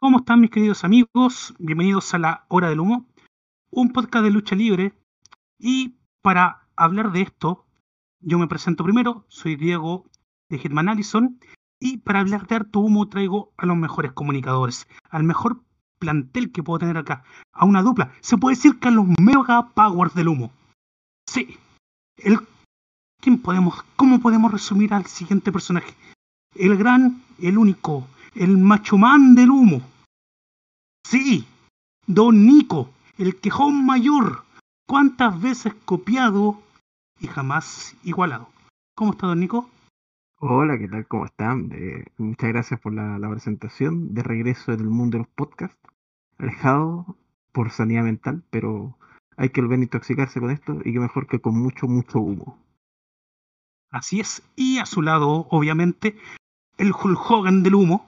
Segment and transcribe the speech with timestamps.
[0.00, 1.54] ¿Cómo están mis queridos amigos?
[1.58, 3.08] Bienvenidos a La Hora del Humo,
[3.68, 4.92] un podcast de lucha libre.
[5.58, 7.66] Y para hablar de esto,
[8.20, 10.08] yo me presento primero, soy Diego
[10.50, 11.40] de Hitman Allison.
[11.80, 15.64] Y para hablar de harto humo traigo a los mejores comunicadores, al mejor
[15.98, 18.12] plantel que puedo tener acá, a una dupla.
[18.20, 20.52] Se puede decir que a los mega powers del humo.
[21.28, 21.58] Sí.
[22.18, 22.38] El,
[23.20, 25.92] ¿quién podemos, ¿Cómo podemos resumir al siguiente personaje?
[26.54, 29.82] El gran, el único, el machomán del humo.
[31.04, 31.46] Sí,
[32.06, 34.44] Don Nico, el quejón mayor.
[34.86, 36.62] ¿Cuántas veces copiado
[37.20, 38.48] y jamás igualado?
[38.94, 39.70] ¿Cómo está Don Nico?
[40.40, 41.06] Hola, ¿qué tal?
[41.06, 41.70] ¿Cómo están?
[41.72, 44.14] Eh, muchas gracias por la, la, presentación.
[44.14, 45.76] De regreso en el mundo de los podcasts.
[46.38, 47.16] Alejado
[47.52, 48.96] por sanidad mental, pero
[49.36, 52.58] hay que volver a intoxicarse con esto y que mejor que con mucho, mucho humo.
[53.90, 54.42] Así es.
[54.54, 56.16] Y a su lado, obviamente,
[56.76, 58.06] el Hulk Hogan del humo.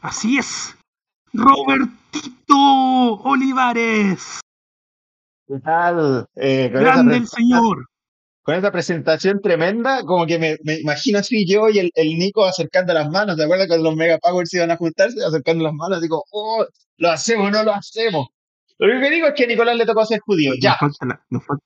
[0.00, 0.76] Así es.
[1.32, 2.56] Robertito
[3.24, 4.40] Olivares.
[5.46, 6.26] ¿Qué tal?
[6.36, 7.86] Eh, Grande el señor.
[8.42, 12.46] Con esa presentación tremenda, como que me, me imagino así yo y el, el, Nico
[12.46, 13.36] acercando las manos.
[13.36, 15.22] ¿Te acuerdas cuando los Mega Powers iban a juntarse?
[15.22, 16.64] Acercando las manos, digo, oh,
[16.96, 18.28] lo hacemos, no lo hacemos.
[18.78, 20.52] Lo único que digo es que a Nicolás le tocó ser judío.
[20.60, 20.76] Ya.
[20.80, 21.64] Nos falta la, nos falta...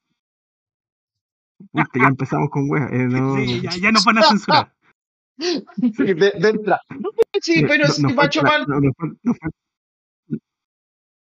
[1.73, 2.89] ya empezamos con wea.
[2.91, 3.37] Eh, no...
[3.45, 4.73] sí, ya, ya nos van a censurar.
[5.39, 5.65] Sí,
[6.15, 6.81] de, de entrada.
[7.41, 8.81] Sí, pero no, si nos Macho falta, Man.
[8.83, 9.57] no, nos, falta, nos, falta,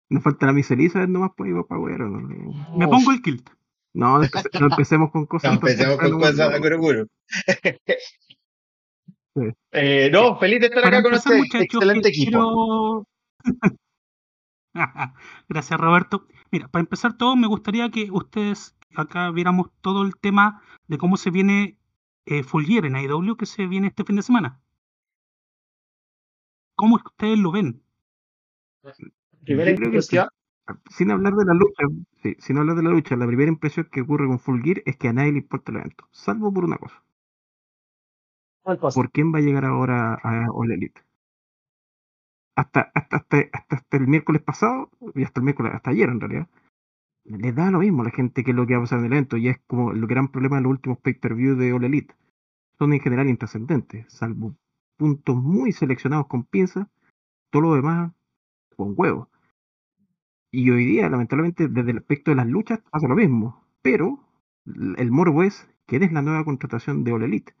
[0.09, 2.09] nos falta la miseriza nomás pues para güero.
[2.09, 3.49] No, Me pongo el kilt.
[3.93, 5.51] no, empece- no empecemos con cosas.
[5.51, 7.07] No, empecemos con cosas de Kurokuro.
[9.71, 11.39] Eh, no, feliz de estar Para acá con ustedes.
[11.39, 13.07] muchachos, Excelente equipo.
[15.49, 16.27] Gracias, Roberto.
[16.51, 21.17] Mira, para empezar todo, me gustaría que ustedes acá viéramos todo el tema de cómo
[21.17, 21.77] se viene
[22.25, 24.61] eh, en AEW que se viene este fin de semana.
[26.75, 27.83] ¿Cómo es que ustedes lo ven?
[29.43, 30.27] Primera creo que impresión.
[30.89, 31.83] Sin hablar de la lucha,
[32.21, 34.95] sí, sin hablar de la lucha, la primera impresión que ocurre con Full Gear es
[34.97, 37.03] que a nadie le importa el evento, salvo por una cosa.
[38.61, 38.95] ¿Cuál cosa?
[38.95, 41.01] ¿Por quién va a llegar ahora a All Elite?
[42.55, 46.19] Hasta, hasta, hasta, hasta, hasta el miércoles pasado, y hasta el miércoles, hasta ayer en
[46.19, 46.47] realidad,
[47.25, 49.05] les da lo mismo a la gente que es lo que va a pasar en
[49.05, 52.13] el evento, y es como el gran problema de los últimos pay-per-view de All Elite.
[52.77, 54.55] Son en general intrascendentes, salvo
[54.97, 56.87] puntos muy seleccionados con pinzas,
[57.49, 58.11] todo lo demás
[58.75, 59.27] con huevos.
[60.51, 63.65] Y hoy día, lamentablemente, desde el aspecto de las luchas pasa lo mismo.
[63.81, 64.19] Pero
[64.65, 67.53] el morbo es quién es la nueva contratación de All Elite.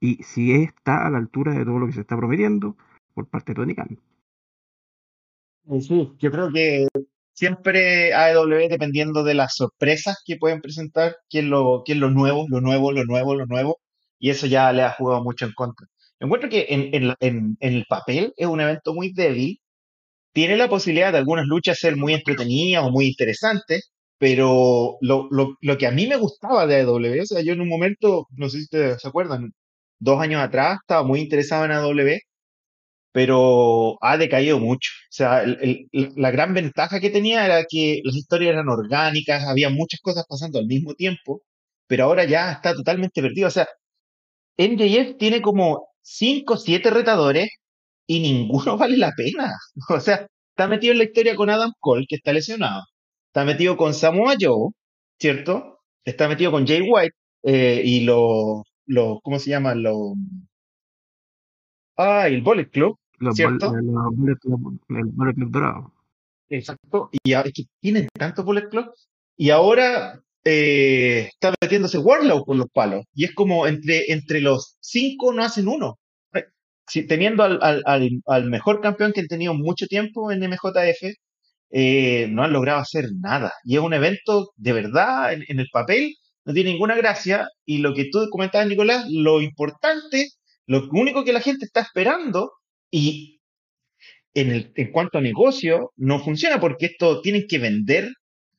[0.00, 2.76] Y si está a la altura de todo lo que se está prometiendo
[3.14, 3.98] por parte de Tony Khan.
[5.80, 6.86] Sí, yo creo que
[7.38, 12.10] siempre AEW, dependiendo de las sorpresas que pueden presentar, qué es lo, qué es lo
[12.10, 13.78] nuevo, lo nuevo, lo nuevo, lo nuevo,
[14.18, 15.86] y eso ya le ha jugado mucho en contra.
[16.20, 19.60] Encuentro que en, en, la- en, en el papel es un evento muy débil,
[20.32, 25.56] tiene la posibilidad de algunas luchas ser muy entretenidas o muy interesantes, pero lo, lo,
[25.60, 28.48] lo que a mí me gustaba de AEW, o sea, yo en un momento, no
[28.48, 29.52] sé si ustedes se acuerdan,
[29.98, 32.18] dos años atrás estaba muy interesado en AEW,
[33.12, 34.90] pero ha decaído mucho.
[35.10, 35.44] O sea,
[35.92, 40.58] la gran ventaja que tenía era que las historias eran orgánicas, había muchas cosas pasando
[40.58, 41.42] al mismo tiempo,
[41.86, 43.48] pero ahora ya está totalmente perdido.
[43.48, 43.66] O sea,
[44.58, 47.48] MJF tiene como 5 o 7 retadores
[48.06, 49.52] y ninguno vale la pena.
[49.90, 52.82] O sea, está metido en la historia con Adam Cole, que está lesionado.
[53.28, 54.70] Está metido con Samoa Joe,
[55.20, 55.80] ¿cierto?
[56.04, 57.14] Está metido con Jay White
[57.44, 59.74] eh, y los, los, ¿cómo se llama?
[59.74, 60.14] Los,
[61.98, 63.72] ah, el Bullet Club, Los, bol- ¿cierto?
[63.76, 65.92] los Bullet Club- el Bullet Club dorado.
[66.48, 67.10] Exacto.
[67.24, 68.86] Y es que tienen tanto Bullet Club.
[69.36, 73.04] Y ahora eh, está metiéndose Warlow por los palos.
[73.14, 75.98] Y es como entre, entre los cinco no hacen uno.
[76.34, 76.44] Eh,
[76.88, 81.14] Si, teniendo al, al, al, al mejor campeón que han tenido mucho tiempo en MJF,
[81.70, 83.52] eh, no han logrado hacer nada.
[83.64, 86.14] Y es un evento de verdad, en, en el papel,
[86.46, 87.46] no tiene ninguna gracia.
[87.66, 90.28] Y lo que tú comentabas, Nicolás, lo importante,
[90.68, 92.52] lo único que la gente está esperando,
[92.90, 93.40] y
[94.34, 98.08] en, el, en cuanto a negocio, no funciona porque esto tienen que vender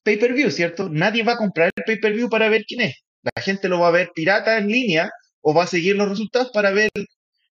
[0.03, 0.89] pay-per-view, ¿cierto?
[0.89, 2.95] Nadie va a comprar el pay-per-view para ver quién es.
[3.21, 5.09] La gente lo va a ver pirata en línea
[5.41, 6.89] o va a seguir los resultados para ver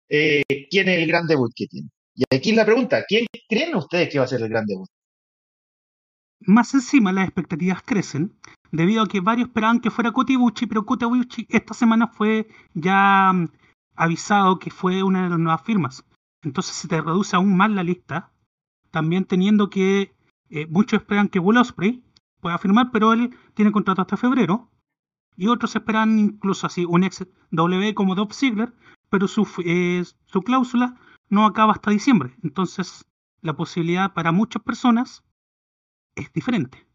[0.08, 1.88] eh, quién es el gran debut que tiene.
[2.14, 4.88] Y aquí es la pregunta, ¿quién creen ustedes que va a ser el gran debut?
[6.40, 8.34] Más encima, las expectativas crecen
[8.72, 12.48] debido a que varios esperaban que fuera Kota Ibushi, pero Kota Ibushi esta semana fue
[12.74, 13.48] ya mm,
[14.00, 16.06] avisado que fue una de las nuevas firmas.
[16.42, 18.32] Entonces se te reduce aún más la lista,
[18.90, 20.14] también teniendo que
[20.48, 22.02] eh, muchos esperan que Will Ospreay
[22.40, 24.70] pueda firmar, pero él tiene contrato hasta febrero.
[25.36, 28.72] Y otros esperan incluso así un ex W como Dolph Ziggler,
[29.10, 30.98] pero su, eh, su cláusula
[31.28, 32.34] no acaba hasta diciembre.
[32.42, 33.04] Entonces
[33.42, 35.22] la posibilidad para muchas personas
[36.14, 36.86] es diferente.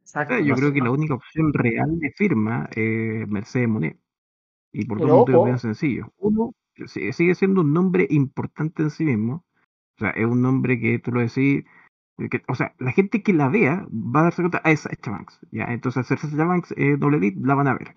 [0.00, 4.00] Exacto, yo creo que la única opción real de firma es Mercedes Monet.
[4.72, 6.08] Y por dos motivos bien sencillos.
[6.18, 6.52] Uno,
[6.86, 9.44] sigue siendo un nombre importante en sí mismo.
[9.96, 11.64] O sea, es un nombre que tú lo decís.
[12.46, 15.40] o sea, la gente que la vea va a darse cuenta, ah, es Sacha Banks.
[15.50, 15.64] ¿ya?
[15.64, 17.94] Entonces, hacer Sacha Banks eh, doble lead, la van a ver.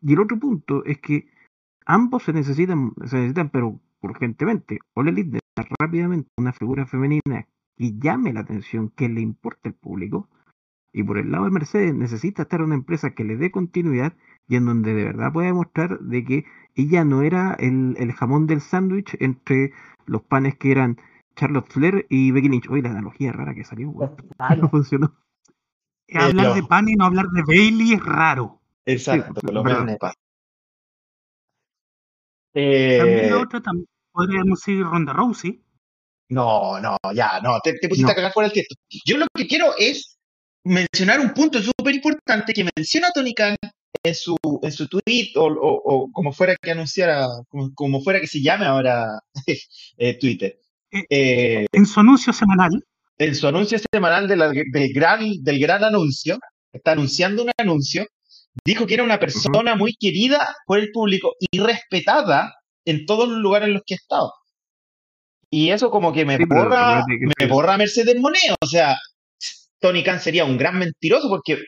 [0.00, 1.28] Y el otro punto es que
[1.86, 4.80] ambos se necesitan, se necesitan pero urgentemente.
[4.94, 7.46] Ole Elite necesita rápidamente una figura femenina
[7.76, 10.28] que llame la atención, que le importe al público.
[10.92, 14.14] Y por el lado de Mercedes necesita estar una empresa que le dé continuidad
[14.48, 16.44] y en donde de verdad pueda demostrar de que
[16.74, 19.72] ella no era el, el jamón del sándwich entre
[20.06, 20.98] los panes que eran
[21.36, 22.70] Charlotte Flair y Becky Lynch.
[22.70, 23.92] Oye, la analogía rara que salió,
[24.58, 25.16] no funcionó.
[26.14, 28.60] hablar de pan y no hablar de Bailey es raro.
[28.86, 29.98] Exacto, lo También
[33.30, 35.60] la otra también podríamos decir Ronda Rousey.
[36.28, 38.74] No, no, ya, no, te, pusiste a cagar fuera el texto.
[39.04, 40.18] Yo lo que quiero es
[40.64, 43.56] mencionar un punto súper importante que menciona Tony Khan
[44.04, 47.26] en su, en su tweet o, o, como fuera que anunciara,
[47.74, 49.18] como, fuera que se llame ahora
[49.96, 50.60] eh, Twitter.
[50.92, 52.70] Eh, eh, en su anuncio semanal.
[53.16, 56.38] En su anuncio semanal de del, gran, del gran anuncio,
[56.72, 58.06] está anunciando un anuncio,
[58.64, 62.52] dijo que era una persona muy querida por el público y respetada
[62.84, 64.32] en todos los lugares en los que he estado.
[65.48, 67.04] Y eso como que me borra,
[67.38, 68.56] me borra Mercedes Monet.
[68.60, 68.96] O sea,
[69.78, 71.58] Tony Khan sería un gran mentiroso porque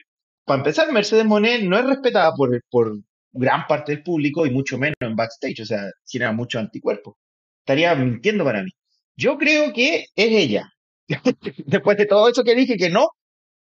[0.47, 3.01] para empezar, Mercedes Monet no es respetada por,
[3.33, 7.19] gran parte del público y mucho menos en backstage, o sea, tiene mucho anticuerpo.
[7.61, 8.71] Estaría mintiendo para mí.
[9.17, 10.71] Yo creo que es ella.
[11.67, 13.09] Después de todo eso que dije que no,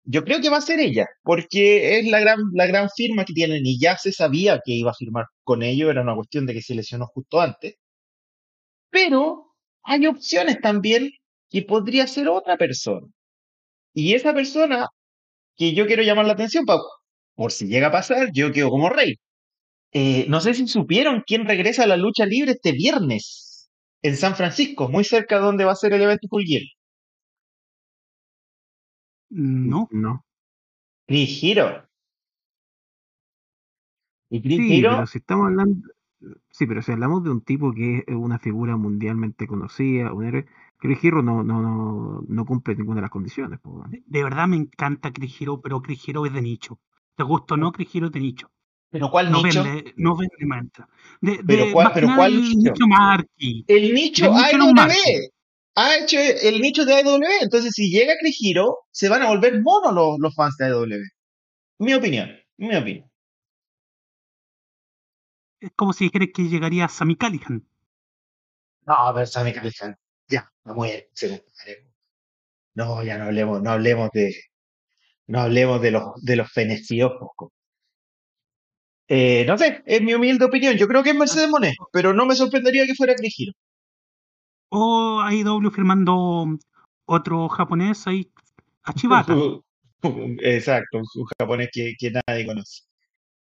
[0.04, 3.34] yo creo que va a ser ella, porque es la gran, la gran firma que
[3.34, 6.54] tienen y ya se sabía que iba a firmar con ellos, era una cuestión de
[6.54, 7.76] que se lesionó justo antes.
[8.90, 9.54] Pero
[9.84, 11.12] hay opciones también
[11.50, 13.08] que podría ser otra persona.
[13.94, 14.88] Y esa persona
[15.58, 16.66] que yo quiero llamar la atención,
[17.36, 19.16] por si llega a pasar, yo quedo como rey.
[19.94, 23.70] Eh, no sé si supieron quién regresa a la lucha libre este viernes
[24.02, 26.44] en San Francisco, muy cerca de donde va a ser el evento Full
[29.30, 29.88] No.
[29.92, 30.26] No.
[31.08, 31.88] Chris Hero.
[34.30, 35.88] Y Chris sí, Pero si estamos hablando.
[36.52, 40.46] Sí, pero si hablamos de un tipo que es una figura mundialmente conocida, un héroe,
[40.82, 43.60] Chris Hero no, no, no, no cumple ninguna de las condiciones.
[44.08, 46.80] de, verdad me encanta Chris Hero, pero Chris Hero es de nicho.
[47.16, 47.72] ¿Te gusta o no?
[47.72, 48.52] Chris Hero es de nicho.
[48.90, 49.64] ¿Pero cuál nicho?
[49.98, 50.90] no vende mantra.
[51.22, 52.74] De, ¿Pero, cuál, pero cuál nicho?
[53.68, 55.32] El nicho AEW.
[55.76, 57.20] Ha hecho el nicho de AEW.
[57.42, 61.04] Entonces, si llega Chris Hero, se van a volver monos los, los fans de AEW.
[61.78, 62.32] Mi opinión.
[62.58, 63.08] Mi opinión.
[65.60, 67.68] Es como si dijeras que llegaría Sammy Callihan.
[68.88, 69.96] No, a ver, Sammy Callihan
[70.64, 70.92] vamos a
[72.74, 74.34] No, ya no hablemos, no hablemos de,
[75.28, 77.14] no hablemos de los, de los fenecidos.
[79.08, 80.76] Eh, no sé, es mi humilde opinión.
[80.76, 83.36] Yo creo que es Mercedes Monet, pero no me sorprendería que fuera Cris
[84.70, 86.48] O hay doble firmando
[87.06, 88.32] otro japonés ahí,
[88.84, 89.36] a Chivata.
[90.42, 92.84] Exacto, un japonés que, que nadie conoce.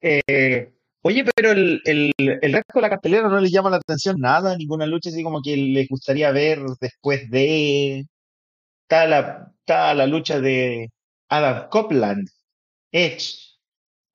[0.00, 0.72] Eh,
[1.06, 4.56] Oye, pero el, el, el, resto de la cartelera no le llama la atención nada,
[4.56, 8.06] ninguna lucha así como que les gustaría ver después de.
[8.82, 9.52] Está la,
[9.94, 10.90] la lucha de
[11.28, 12.28] Adam Copland,
[12.90, 13.36] Edge,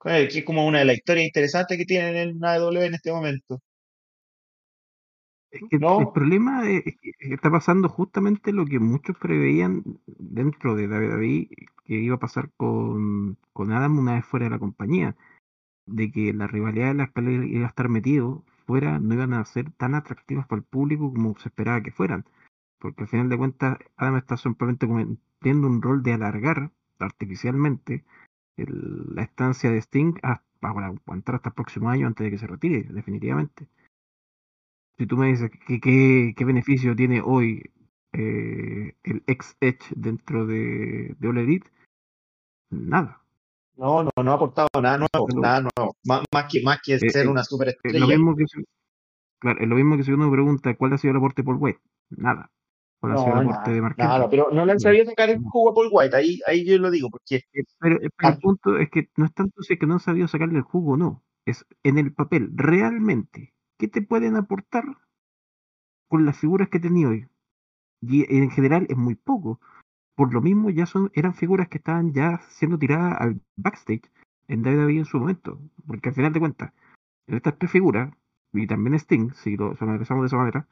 [0.04, 3.62] que es como una de las historias interesantes que tienen en AEW en este momento.
[5.50, 10.90] Es que El problema es que está pasando justamente lo que muchos preveían dentro de
[10.90, 11.48] David David
[11.86, 15.16] que iba a pasar con, con Adam una vez fuera de la compañía
[15.86, 19.46] de que la rivalidad de las peleas iba a estar metido fuera, no iban a
[19.46, 22.26] ser tan atractivas para el público como se esperaba que fueran.
[22.80, 28.04] Porque al final de cuentas, Adam está simplemente cumpliendo un rol de alargar artificialmente
[28.56, 32.48] la estancia de Sting hasta, para aguantar hasta el próximo año antes de que se
[32.48, 33.68] retire, definitivamente.
[34.98, 37.72] Si tú me dices qué beneficio tiene hoy
[38.14, 41.70] eh, el ex Edge dentro de, de Elite,
[42.70, 43.21] nada.
[43.76, 45.96] No, no, no ha aportado nada nuevo, nada nuevo.
[46.04, 48.00] Más, que, más que eh, ser eh, una superestrella.
[48.00, 48.46] lo mismo que
[49.40, 51.82] claro, es lo mismo que si uno pregunta cuál ha sido el aporte por White.
[52.10, 52.50] Nada.
[53.00, 54.06] ¿Cuál ha sido el aporte de Marquez?
[54.06, 56.78] Nada, pero no le han sabido sacar el jugo a Paul White, ahí, ahí yo
[56.78, 57.38] lo digo, porque...
[57.54, 60.28] Eh, pero, el punto es que no es tanto si es que no han sabido
[60.28, 64.84] sacarle el jugo no, es en el papel, realmente, ¿qué te pueden aportar
[66.08, 67.28] con las figuras que he tenido hoy?
[68.02, 69.60] Y en general es muy poco
[70.16, 74.10] por lo mismo ya son, eran figuras que estaban ya siendo tiradas al backstage
[74.48, 75.60] en WWE en su momento.
[75.88, 76.74] Porque al final de cuentas,
[77.28, 78.14] estas tres figuras,
[78.54, 80.68] y también Sting, si lo analizamos de esa manera,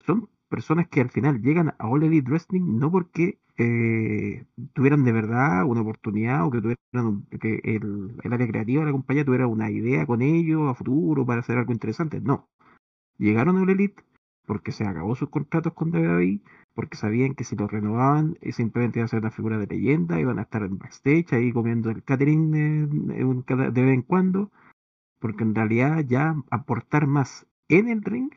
[0.00, 4.44] son personas que al final llegan a All Elite Wrestling no porque eh,
[4.74, 8.86] tuvieran de verdad una oportunidad o que tuvieran un- que el, el área creativa de
[8.86, 12.20] la compañía tuviera una idea con ellos a futuro para hacer algo interesante.
[12.20, 12.48] No.
[13.18, 14.02] Llegaron a All Elite
[14.46, 16.40] porque se acabó sus contratos con WWE,
[16.76, 20.20] porque sabían que si los renovaban, eh, simplemente iban a ser una figura de leyenda,
[20.20, 24.52] iban a estar en backstage ahí comiendo el catering de vez en cuando,
[25.18, 28.30] porque en realidad ya aportar más en el ring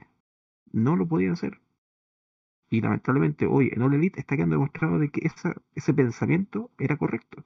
[0.72, 1.60] no lo podían hacer.
[2.70, 5.30] Y lamentablemente hoy en All Elite está quedando demostrado de que
[5.76, 7.44] ese pensamiento era correcto.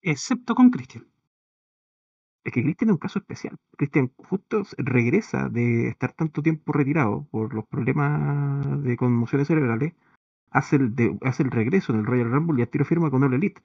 [0.00, 1.04] Excepto con Christian.
[2.44, 3.56] Es que Christian es un caso especial.
[3.76, 9.94] Christian justo regresa de estar tanto tiempo retirado por los problemas de conmociones cerebrales,
[10.50, 13.34] hace el, hace el regreso en el Royal Rumble y a tiro firma con All
[13.34, 13.60] Elite.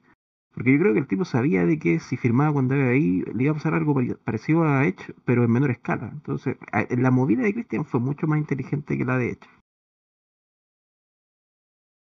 [0.52, 3.42] Porque yo creo que el tipo sabía de que si firmaba cuando era ahí le
[3.44, 6.10] iba a pasar algo pare- parecido a Edge, pero en menor escala.
[6.12, 6.56] Entonces,
[6.90, 9.48] la movida de Christian fue mucho más inteligente que la de Edge.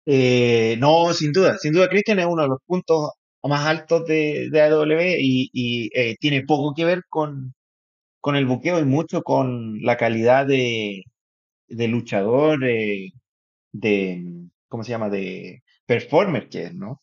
[0.06, 3.14] Eh, no, sin duda, sin duda, Christian es uno de los puntos
[3.48, 7.54] más altos de, de AEW y, y, eh, tiene poco que ver con,
[8.22, 11.04] con el buqueo y mucho con la calidad de,
[11.70, 13.12] de luchador, eh,
[13.74, 14.24] de,
[14.70, 15.10] ¿cómo se llama?
[15.10, 17.02] De performer que es, ¿no?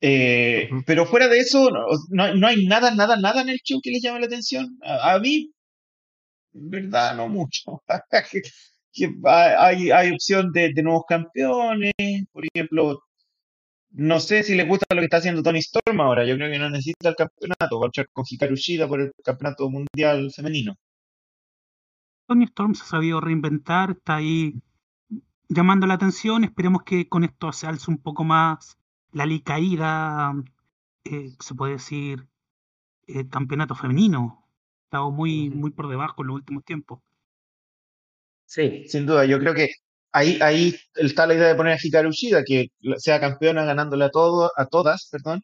[0.00, 3.80] Eh, pero fuera de eso, no, no, no hay nada, nada, nada en el show
[3.82, 4.78] que les llame la atención.
[4.84, 5.52] A, a mí,
[6.54, 7.82] en verdad, no mucho.
[8.30, 8.42] Que-
[8.92, 11.92] que hay, hay opción de, de nuevos campeones,
[12.32, 13.00] por ejemplo,
[13.96, 16.24] no sé si les gusta lo que está haciendo Tony Storm ahora.
[16.26, 17.78] Yo creo que no necesita el campeonato.
[17.78, 20.74] Va a luchar con Hikaru Shida por el campeonato mundial femenino.
[22.26, 24.54] Tony Storm se ha sabido reinventar, está ahí
[25.48, 26.42] llamando la atención.
[26.42, 28.78] Esperemos que con esto se alce un poco más
[29.12, 30.34] la licaída,
[31.04, 32.26] eh, se puede decir,
[33.06, 34.44] el campeonato femenino.
[34.44, 37.00] Ha estado muy, muy por debajo en los últimos tiempos.
[38.46, 39.24] Sí, sin duda.
[39.24, 39.68] Yo creo que
[40.14, 42.68] ahí, ahí está la idea de poner a Hikaru Shida, que
[42.98, 45.42] sea campeona ganándole a, todo, a todas, perdón.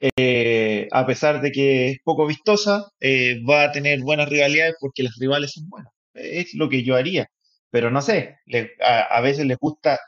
[0.00, 5.02] Eh, a pesar de que es poco vistosa, eh, va a tener buenas rivalidades porque
[5.04, 5.92] las rivales son buenas.
[6.14, 7.28] Es lo que yo haría.
[7.70, 8.36] Pero no sé,
[8.80, 9.98] a, veces les gusta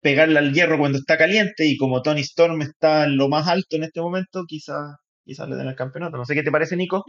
[0.00, 3.76] pegarle al hierro cuando está caliente y como Tony Storm está en lo más alto
[3.76, 6.16] en este momento, quizás quizás le den el campeonato.
[6.16, 7.04] No sé qué te parece, Nico.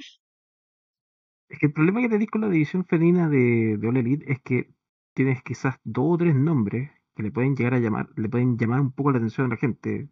[1.50, 4.40] Es que el problema que tenéis con la división femenina de, de All Elite es
[4.44, 4.75] que
[5.16, 8.82] tienes quizás dos o tres nombres que le pueden llegar a llamar, le pueden llamar
[8.82, 10.10] un poco la atención a la gente.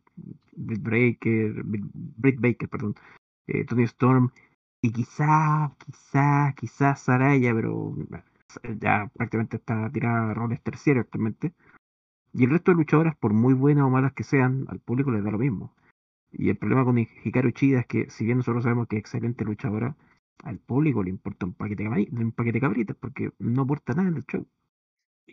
[0.56, 2.96] Britt Baker, Britt Baker, perdón,
[3.48, 4.32] eh, Tony Storm,
[4.82, 8.24] y quizás, quizás, quizás Saraya, pero bueno,
[8.80, 11.54] ya prácticamente está tirada a roles terciarios actualmente.
[12.34, 15.24] Y el resto de luchadoras, por muy buenas o malas que sean, al público les
[15.24, 15.76] da lo mismo.
[16.32, 19.46] Y el problema con Hikaru Chida es que, si bien nosotros sabemos que es excelente
[19.46, 19.96] luchadora,
[20.44, 24.18] al público le importa un paquete un paquete de cabritas porque no aporta nada en
[24.18, 24.48] el show.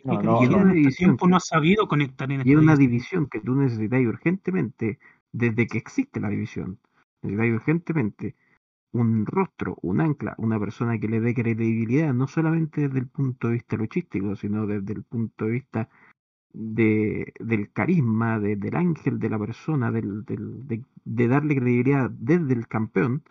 [0.03, 0.55] No, Y- no, y no.
[0.61, 2.77] en este División tiempo no ha sabido conectar en Y una división.
[2.79, 4.99] división que tú necesitas urgentemente,
[5.31, 6.79] desde que existe la división,
[7.21, 8.35] necesitas urgentemente
[8.93, 13.47] un rostro, un ancla, una persona que le dé credibilidad, no solamente desde el punto
[13.47, 15.89] de vista luchístico, sino desde el punto de vista
[16.53, 22.09] de, del carisma, de- del ángel de la persona, del, del- de, de darle credibilidad
[22.09, 23.23] desde el campeón,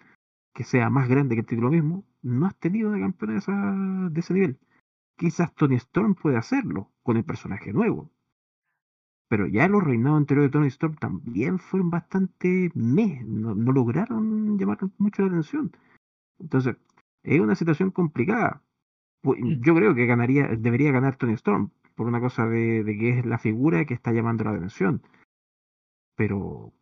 [0.55, 4.09] que sea más grande que el título mismo, no has tenido de campeón de, esa-
[4.11, 4.59] de ese nivel.
[5.21, 8.11] Quizás Tony Storm puede hacerlo con el personaje nuevo,
[9.29, 14.59] pero ya los reinados anteriores de Tony Storm también fueron bastante meh, no, no lograron
[14.59, 15.71] llamar mucho la atención.
[16.41, 16.77] Entonces,
[17.25, 18.63] es una situación complicada.
[19.23, 23.19] Pu- Yo creo que ganaría, debería ganar Tony Storm, por una cosa de, de que
[23.21, 25.03] es la figura que está llamando la atención.
[26.15, 26.73] Pero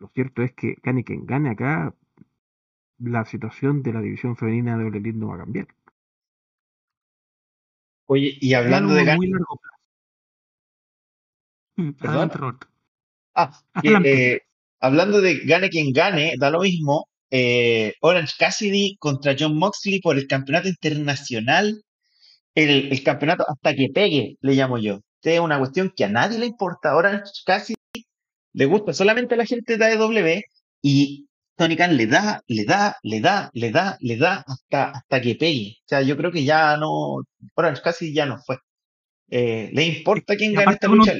[0.00, 1.94] lo cierto es que gane quien gane acá,
[3.00, 5.66] la situación de la división femenina de Elite no va a cambiar.
[8.10, 9.76] Oye, y hablando de muy largo plazo.
[11.76, 12.30] Mm, ¿Perdón?
[12.30, 12.66] Adelante.
[13.34, 14.32] Ah, Adelante.
[14.34, 14.40] eh,
[14.80, 17.08] hablando de gane quien gane, da lo mismo.
[17.30, 21.82] eh, Orange Cassidy contra John Moxley por el campeonato internacional.
[22.54, 25.00] El, el campeonato hasta que pegue, le llamo yo.
[25.22, 26.96] Es una cuestión que a nadie le importa.
[26.96, 27.76] Orange Cassidy
[28.54, 30.42] le gusta solamente a la gente de AEW
[30.82, 31.28] y
[31.60, 35.34] Tony Khan le da, le da, le da, le da, le da hasta, hasta que
[35.34, 35.76] pegue.
[35.84, 37.22] O sea, yo creo que ya no,
[37.54, 38.56] Orange Cassidy ya no fue.
[39.28, 41.12] Eh, ¿le importa quién aparte esta un- lucha?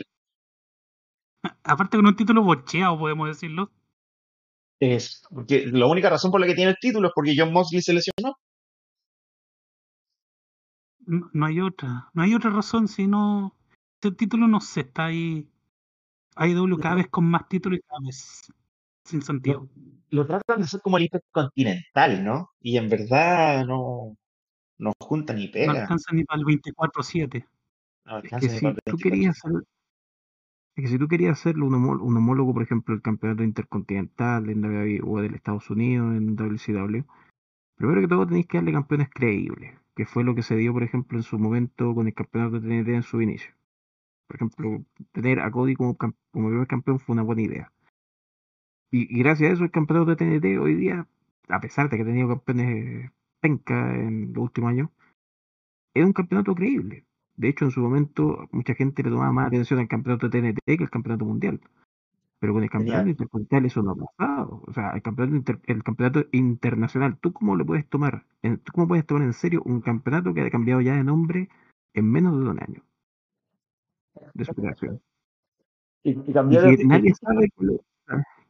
[1.62, 3.70] Aparte con un título bocheado, podemos decirlo.
[4.80, 7.82] Es porque la única razón por la que tiene el título es porque John Moxley
[7.82, 8.34] se lesionó.
[11.00, 12.08] No, no hay otra.
[12.14, 13.54] No hay otra razón, sino.
[14.02, 15.46] Ese título no sé, está ahí.
[16.34, 18.50] AEW cada vez con más títulos y cada vez
[19.04, 19.68] sin sentido.
[20.10, 22.50] Lo tratan de hacer como el intercontinental, ¿no?
[22.60, 24.16] Y en verdad no,
[24.78, 25.82] no junta ni No pega.
[25.82, 27.46] alcanza ni para el 24-7.
[28.04, 29.10] No Es alcanza que ni si para el tú 24.
[29.10, 29.62] querías hacer,
[30.76, 34.48] es que si tú querías hacerlo un, homó- un homólogo, por ejemplo, del campeonato intercontinental
[34.50, 37.04] en WWE o del Estados Unidos en WCW,
[37.76, 40.82] primero que todo tenéis que darle campeones creíbles, que fue lo que se dio, por
[40.82, 43.52] ejemplo, en su momento con el campeonato de TNT en su inicio.
[44.26, 47.72] Por ejemplo, tener a Cody como, como primer campeón fue una buena idea.
[48.92, 51.06] Y, y gracias a eso el campeonato de TNT hoy día,
[51.48, 54.90] a pesar de que ha tenido campeones penca en los últimos años,
[55.94, 57.04] es un campeonato creíble.
[57.36, 60.76] De hecho, en su momento, mucha gente le tomaba más atención al campeonato de TNT
[60.76, 61.60] que al campeonato mundial.
[62.40, 64.62] Pero con el campeonato Tenía, intercontinental eso no ha pasado.
[64.66, 68.26] O sea, el campeonato, inter- el campeonato internacional, ¿tú cómo le puedes tomar?
[68.42, 71.48] En, ¿Tú cómo puedes tomar en serio un campeonato que ha cambiado ya de nombre
[71.94, 72.82] en menos de un año
[74.34, 75.00] de su creación?
[76.04, 77.48] y, y Y que nadie sabe,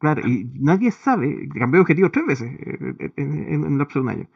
[0.00, 4.08] claro, y nadie sabe, cambió de objetivo tres veces eh, en, en, lapso de un
[4.10, 4.28] año.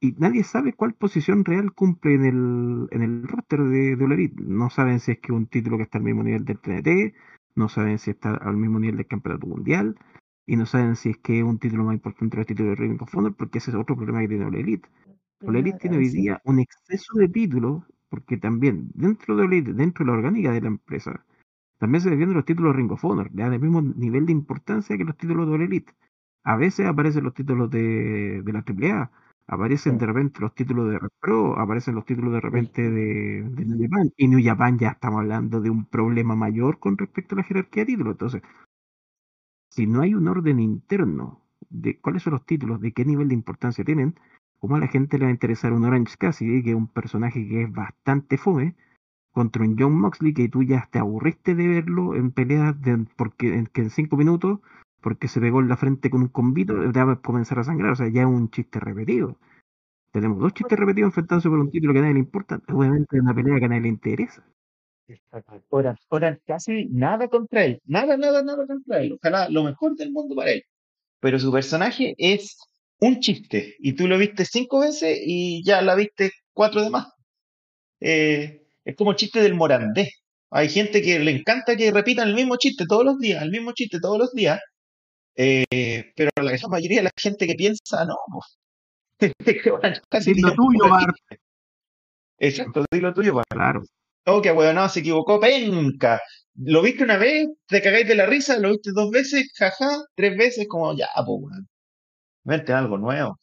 [0.00, 4.32] Y nadie sabe cuál posición real cumple en el, en el roster de, de.
[4.38, 7.14] No saben si es que un título que está al mismo nivel del TNT,
[7.54, 9.96] no saben si está al mismo nivel del campeonato mundial,
[10.46, 12.76] y no saben si es que es un título más importante que el título de
[12.76, 14.88] Ring of Honor, porque ese es otro problema que tiene All Elite.
[15.46, 19.72] All Elite tiene hoy día un exceso de títulos, porque también dentro de All Elite,
[19.72, 21.24] dentro de la orgánica de la empresa,
[21.84, 24.96] también se defienden los títulos de Ring of Honor, ya del mismo nivel de importancia
[24.96, 25.92] que los títulos de Elite.
[26.42, 29.10] A veces aparecen los títulos de, de la AAA,
[29.48, 33.64] aparecen de repente los títulos de Red Pro, aparecen los títulos de repente de, de
[33.66, 37.38] New Japan, y New Japan ya estamos hablando de un problema mayor con respecto a
[37.38, 38.12] la jerarquía de títulos.
[38.12, 38.40] Entonces,
[39.68, 43.34] si no hay un orden interno de cuáles son los títulos, de qué nivel de
[43.34, 44.18] importancia tienen,
[44.58, 47.46] ¿cómo a la gente le va a interesar un Orange Cassidy, que es un personaje
[47.46, 48.74] que es bastante fome,
[49.34, 53.52] contra un John Moxley que tú ya te aburriste de verlo en peleas de, porque
[53.54, 54.60] en, cinco minutos,
[55.02, 57.92] porque se pegó en la frente con un combito, te va a comenzar a sangrar.
[57.92, 59.36] O sea, ya es un chiste repetido.
[60.12, 62.62] Tenemos dos chistes repetidos enfrentándose por un título que a nadie le importa.
[62.68, 64.46] Obviamente es una pelea que a nadie le interesa.
[65.68, 67.80] Oran, Oran casi nada contra él.
[67.84, 69.18] Nada, nada, nada contra él.
[69.20, 70.62] Ojalá lo mejor del mundo para él.
[71.20, 72.56] Pero su personaje es
[73.00, 73.74] un chiste.
[73.80, 77.12] Y tú lo viste cinco veces y ya la viste cuatro de más.
[78.00, 80.10] Eh, es como el chiste del morandé.
[80.50, 83.72] Hay gente que le encanta que repitan el mismo chiste todos los días, el mismo
[83.72, 84.60] chiste todos los días.
[85.36, 85.64] Eh,
[86.14, 88.16] pero la gran mayoría de la gente que piensa, no,
[90.24, 90.88] Dilo tuyo.
[90.88, 91.16] Bart.
[92.38, 93.48] Exacto, dilo tuyo, Bart.
[93.48, 93.82] Claro.
[94.26, 96.20] Oh, que no, se equivocó, penca.
[96.56, 100.36] Lo viste una vez, te cagáis de la risa, lo viste dos veces, jaja, tres
[100.36, 101.68] veces, como ya, pues, weón.
[102.44, 103.38] Vente algo nuevo.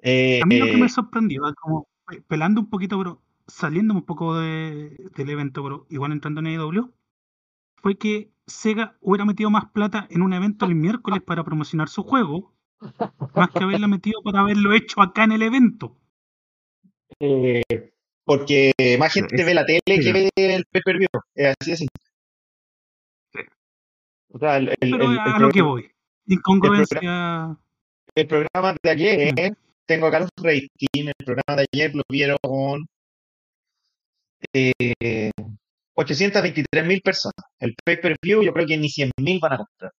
[0.00, 3.94] Eh, A mí lo que me sorprendió, ah, como pe- pelando un poquito, pero saliendo
[3.94, 6.92] un poco de- del evento, pero igual entrando en AEW,
[7.76, 12.02] fue que Sega hubiera metido más plata en un evento el miércoles para promocionar su
[12.02, 12.52] juego,
[13.36, 15.96] más que haberla metido para haberlo hecho acá en el evento.
[17.20, 17.62] eh,
[18.24, 21.08] porque más gente es- ve la tele que ve el pay-per-view.
[21.34, 22.02] Es así de simple.
[23.32, 23.40] Sí.
[24.30, 25.90] O sea, el, el- Pero el- a el lo que programa- voy.
[26.26, 27.56] Incongruencia.
[28.14, 32.86] el programa de ayer, tengo acá los rating, el programa de ayer lo vieron
[34.52, 35.30] eh,
[35.94, 37.44] 823 mil personas.
[37.58, 39.92] El pay-per-view yo creo que ni 100 mil van a comprar.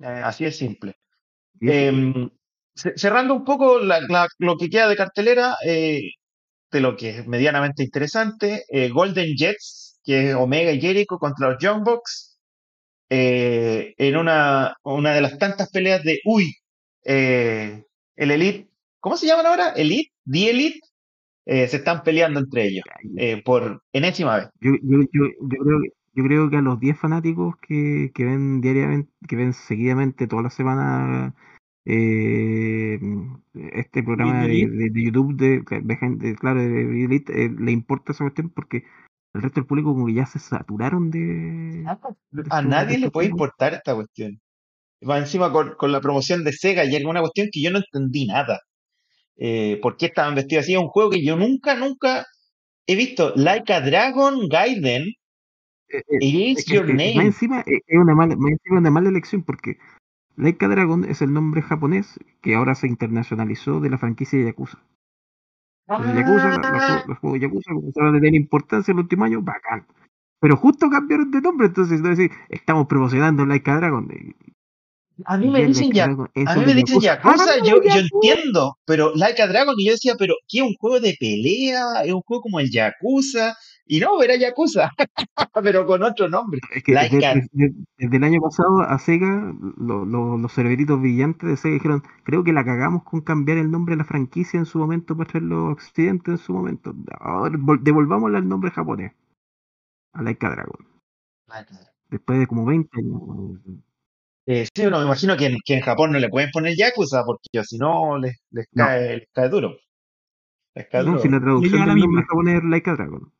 [0.00, 0.94] Eh, así es simple.
[1.60, 2.30] Em,
[2.74, 6.02] ce- cerrando un poco la- la- lo que queda de cartelera, eh,
[6.72, 11.50] de lo que es medianamente interesante, eh, Golden Jets, que es Omega y Jericho contra
[11.50, 12.38] los Young Bucks,
[13.10, 16.54] eh, en una, una de las tantas peleas de, uy,
[17.04, 17.84] eh,
[18.16, 19.70] el Elite, ¿cómo se llaman ahora?
[19.76, 20.80] Elite, The Elite,
[21.46, 22.84] eh, se están peleando entre ellos
[23.16, 24.48] eh, por enésima vez.
[24.60, 28.24] Yo, yo, yo, yo creo, que- yo creo que a los 10 fanáticos que, que
[28.24, 31.32] ven diariamente, que ven seguidamente todas las semanas
[31.86, 32.98] eh,
[33.54, 38.12] este programa de, de- de YouTube de, de gente, claro, de Elite, eh, le importa
[38.12, 38.84] esa cuestión porque
[39.34, 41.84] el resto del público como que ya se saturaron de...
[42.50, 44.40] A su- nadie de le puede importar esta cuestión.
[45.08, 48.26] Va encima con, con la promoción de Sega y alguna cuestión que yo no entendí
[48.26, 48.60] nada.
[49.36, 50.74] Eh, ¿Por qué estaban vestidos así?
[50.74, 52.24] Es un juego que yo nunca, nunca
[52.86, 53.32] he visto.
[53.36, 55.12] Like a Dragon Gaiden,
[55.88, 57.26] Eh, eh, It is es que- your que más name.
[57.26, 59.76] encima eh, es una mala, más encima una mala elección porque
[60.36, 64.78] Laika Dragon es el nombre japonés que ahora se internacionalizó de la franquicia de Yakuza.
[65.86, 69.86] Los, Ah, juegos- los juegos Yakuza comenzaron a tener importancia en el último año, bacán.
[70.40, 74.08] Pero justo cambiaron de nombre, entonces es decir, estamos promocionando Laika Dragon.
[75.26, 77.06] A mí me dicen Like ya, a mí me dicen Yakuza.
[77.06, 77.76] Yakuza, ¡Háganlo, yo,
[78.20, 80.62] entiendo, pero Like a Dragon, y yo decía, pero ¿qué?
[80.62, 82.02] ¿Un juego de pelea?
[82.04, 83.54] ¿Es un juego como el Yakuza?
[83.86, 84.90] Y no, era Yakuza,
[85.62, 86.58] pero con otro nombre.
[86.74, 87.34] Es que Like a
[87.96, 92.42] desde el año pasado a Sega, lo- lo- los cerebritos brillantes de Sega dijeron, creo
[92.42, 95.68] que la cagamos con cambiar el nombre de la franquicia en su momento para traerlo
[95.68, 96.94] a Occidente en su momento.
[97.20, 99.12] Ahora vol- devolvámosle el nombre japonés,
[100.12, 100.86] a Like a Dragon,
[102.10, 103.20] después de como 20 años.
[104.46, 107.24] Eh, sí, no, me imagino que en, que en Japón no le pueden poner Yakuza,
[107.24, 108.84] porque si no les, les No.
[108.84, 109.76] cae, les cae duro.
[110.74, 111.22] Les cae No, duro.
[111.22, 113.32] si la traducción del nombre es Like a Dragon.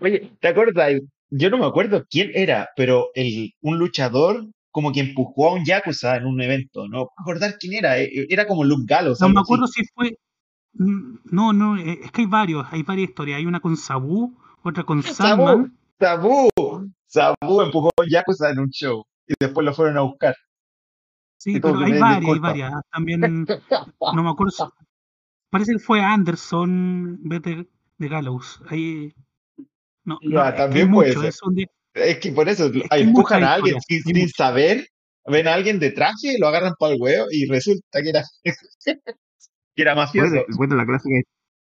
[0.00, 0.92] Oye, ¿te acuerdas?
[1.30, 5.64] Yo no me acuerdo quién era, pero el, un luchador como que empujó a un
[5.64, 6.88] Yakuza en un evento.
[6.88, 7.98] No puedo acordar quién era.
[8.00, 9.44] eh, Era como Luke Gallows, No me así.
[9.44, 10.16] acuerdo si fue.
[10.74, 13.38] No, no, eh, es que hay varios, hay varias historias.
[13.38, 15.14] Hay una con Sabu, otra con Sabu,
[15.46, 15.76] Sandman.
[15.98, 16.48] Sabu,
[17.06, 20.34] Sabu empujó a un Yakuza en un show y después lo fueron a buscar.
[21.40, 22.72] Sí, pero hay varias, hay varias.
[22.90, 23.20] También,
[24.00, 24.50] no me acuerdo.
[24.50, 24.64] si-
[25.50, 27.66] Parece que fue Anderson vez de,
[28.08, 28.60] Gallows.
[28.68, 29.14] Ahí.
[30.04, 31.20] No, no, también puede mucho.
[31.20, 31.28] ser.
[31.30, 34.86] Es un día- Es que por eso Es que hay empujan a alguien sin, saber,
[35.26, 38.24] ven a alguien de traje, lo agarran para el huevo y resulta que era,
[39.74, 40.30] que era mafioso.
[40.30, 41.14] Bueno, bueno, la clásica,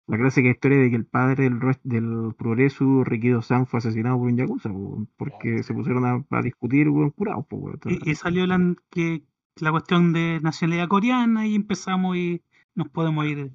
[0.08, 4.26] la clásica historia de que el padre del, del progreso, Rikido San, fue asesinado por
[4.28, 7.72] un Yakuza, po, porque se pusieron a, a discutir, weón, curados, po.
[7.86, 8.58] Y, y salió la,
[8.90, 9.22] que,
[9.56, 12.40] la cuestión de nacionalidad coreana y empezamos y
[12.74, 13.50] nos podemos ir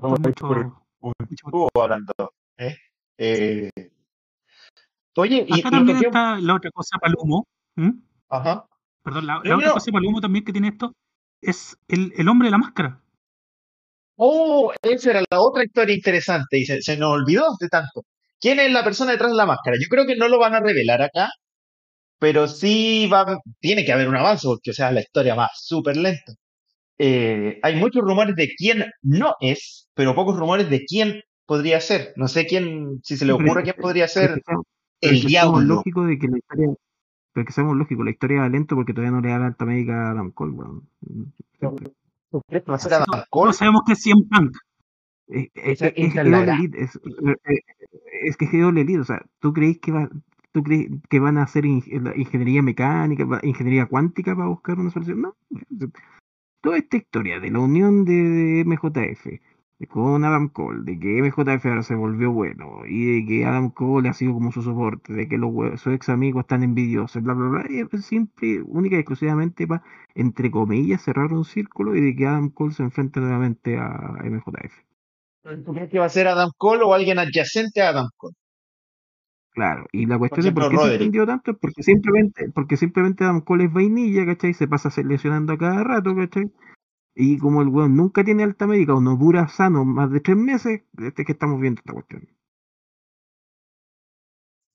[0.00, 0.46] por mucho.
[1.00, 2.12] un mucho- hablando.
[2.58, 2.76] ¿eh?
[3.18, 3.70] Eh,
[5.16, 7.46] oye, y, Acá y también toqué- está la otra cosa para el humo.
[7.76, 7.94] ¿m?
[8.28, 8.66] Ajá.
[9.02, 10.94] Perdón, la, la otra cosa para el humo también que tiene esto
[11.42, 13.00] es el, el hombre de la máscara.
[14.22, 18.02] Oh, esa era la otra historia interesante y se, se nos olvidó de tanto.
[18.38, 19.78] ¿Quién es la persona detrás de la máscara?
[19.80, 21.30] Yo creo que no lo van a revelar acá,
[22.18, 25.96] pero sí va, tiene que haber un avance porque, o sea, la historia va súper
[25.96, 26.34] lenta.
[26.98, 32.12] Eh, hay muchos rumores de quién no es, pero pocos rumores de quién podría ser.
[32.16, 34.66] No sé quién, si se le ocurre quién podría ser pero
[35.00, 35.76] el que diablo.
[35.76, 36.74] lógico de que la historia,
[37.32, 39.64] pero que seamos lógicos, la historia va lento porque todavía no le da la alta
[39.64, 40.86] médica a Adam Cole, weón.
[42.30, 42.38] Siempre.
[42.38, 43.44] ¿Tú crees que va a ser Así Adam to- Cole?
[43.44, 44.56] todos sabemos que es CM Punk.
[45.28, 47.60] Es, es, Esa- es, eh,
[48.22, 50.08] es que es Elite, o sea, ¿tú crees que va,
[50.52, 55.20] tú crees que van a hacer ingeniería mecánica, ingeniería cuántica para buscar una solución?
[55.22, 55.34] No.
[56.62, 59.40] Toda esta historia de la unión de, de MJF
[59.86, 64.08] con Adam Cole, de que MJF ahora se volvió bueno y de que Adam Cole
[64.08, 67.48] ha sido como su soporte, de que los sus ex amigos están envidiosos, bla, bla,
[67.48, 69.82] bla, y es simple, única y exclusivamente para,
[70.14, 74.74] entre comillas, cerrar un círculo y de que Adam Cole se enfrente nuevamente a MJF.
[75.64, 78.34] ¿Tú crees que va a ser Adam Cole o alguien adyacente a Adam Cole?
[79.52, 82.76] Claro, y la cuestión de ejemplo, por qué se entendió tanto es porque simplemente, porque
[82.76, 84.54] simplemente Adam Cole es vainilla, ¿cachai?
[84.54, 86.52] Se pasa seleccionando a cada rato, ¿cachai?
[87.22, 90.38] Y como el weón nunca tiene alta médica o no dura sano más de tres
[90.38, 92.26] meses, este que estamos viendo esta cuestión.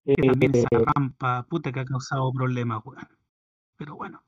[0.05, 3.08] Que también esa rampa, puta que ha causado problemas, weón.
[3.77, 4.23] Pero bueno.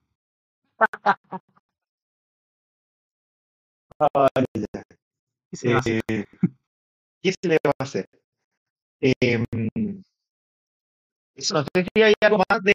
[5.51, 6.01] ¿qué se?
[6.07, 6.25] Eh,
[7.21, 8.09] ¿Qué se le va a hacer?
[8.99, 9.45] Eh,
[11.35, 12.73] eso, no sé si hay algo más de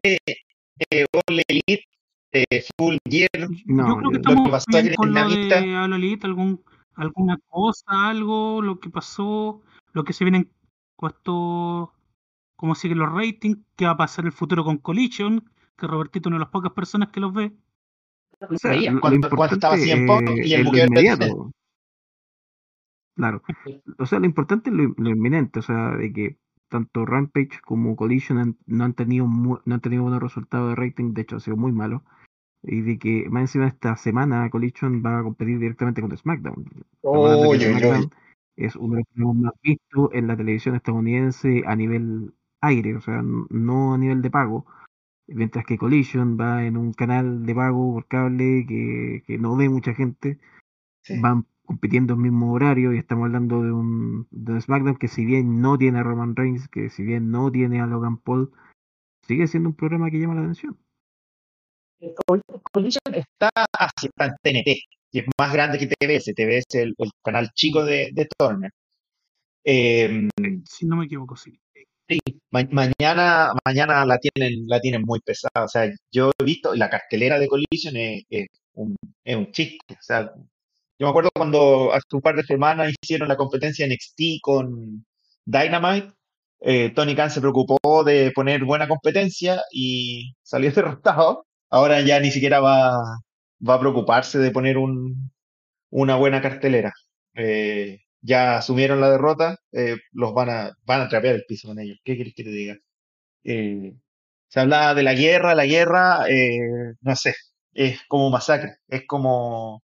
[0.90, 1.85] eh, All Elite,
[2.33, 3.29] eh, Full Gear.
[3.66, 6.62] No, yo creo que estamos pasó bien ayer con lo de All Elite, algún,
[6.95, 9.61] alguna cosa, algo, lo que pasó,
[9.92, 10.51] lo que se viene en
[10.97, 11.92] cuanto
[12.57, 15.45] cómo siguen los ratings, qué va a pasar en el futuro con Collision,
[15.77, 17.53] que Robertito es una de las pocas personas que los ve.
[18.40, 20.77] o sea, Veía lo, lo cuando, cuando estaba importante CM Punk eh, y el lo
[20.77, 21.51] inmediato.
[23.14, 23.42] Claro.
[23.99, 27.95] O sea, lo importante es lo, lo inminente, o sea, de que tanto Rampage como
[27.97, 31.37] Collision han- no han tenido mu- no han tenido buenos resultados de rating, de hecho
[31.37, 32.05] ha sido muy malo.
[32.64, 36.64] Y de que más encima esta semana Collision va a competir directamente contra SmackDown.
[37.03, 38.11] SmackDown
[38.57, 43.01] es uno de los programas más vistos en la televisión estadounidense a nivel aire, o
[43.01, 44.66] sea, no a nivel de pago.
[45.27, 49.68] Mientras que Collision va en un canal de pago por cable que, que no ve
[49.68, 50.38] mucha gente
[51.03, 51.20] Sí.
[51.20, 55.09] van compitiendo en el mismo horario y estamos hablando de un, de un SmackDown que
[55.09, 58.53] si bien no tiene a Roman Reigns, que si bien no tiene a Logan Paul,
[59.27, 60.77] sigue siendo un programa que llama la atención.
[62.72, 64.76] Collision está así, está en TNT,
[65.12, 66.32] y es más grande que TBS.
[66.34, 68.70] TBS es el, el canal chico de, de Turner.
[69.64, 70.28] Eh,
[70.66, 71.58] Si no me equivoco, sí.
[72.50, 75.64] ma- mañana, mañana la tienen, la tienen muy pesada.
[75.64, 79.94] O sea, yo he visto la cartelera de Collision es, es un, es un chiste.
[79.94, 80.32] O sea,
[80.98, 85.04] yo me acuerdo cuando hace un par de semanas hicieron la competencia NXT con
[85.44, 86.12] Dynamite.
[86.60, 91.46] eh, Tony Khan se preocupó de poner buena competencia y salió derrotado.
[91.72, 92.92] Ahora ya ni siquiera va,
[93.68, 95.32] va a preocuparse de poner un,
[95.90, 96.92] una buena cartelera.
[97.35, 101.80] Eh, ya asumieron la derrota, eh, los van a, van a trapear el piso con
[101.80, 101.98] ellos.
[102.04, 102.76] ¿Qué quieres que te diga?
[103.44, 103.94] Eh,
[104.48, 106.20] se hablaba de la guerra, la guerra,
[107.00, 107.35] no sé,
[107.74, 109.82] es como masacre, es como,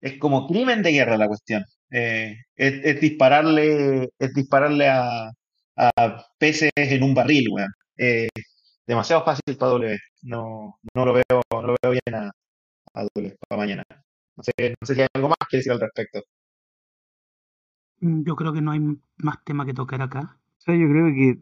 [0.00, 1.64] es como crimen de guerra la cuestión.
[1.90, 5.30] Es, es dispararle, es dispararle a,
[5.76, 7.70] a peces en un barril, weón.
[8.88, 9.98] Demasiado fácil para W.
[10.22, 12.30] No, no lo veo, no lo veo bien a,
[12.94, 13.84] a W para mañana.
[14.36, 16.22] No sé, no sé si hay algo más que decir al respecto.
[18.00, 18.80] Mm, Yo creo que no hay
[19.18, 20.38] más tema que tocar acá.
[20.58, 21.38] O sea, yo creo que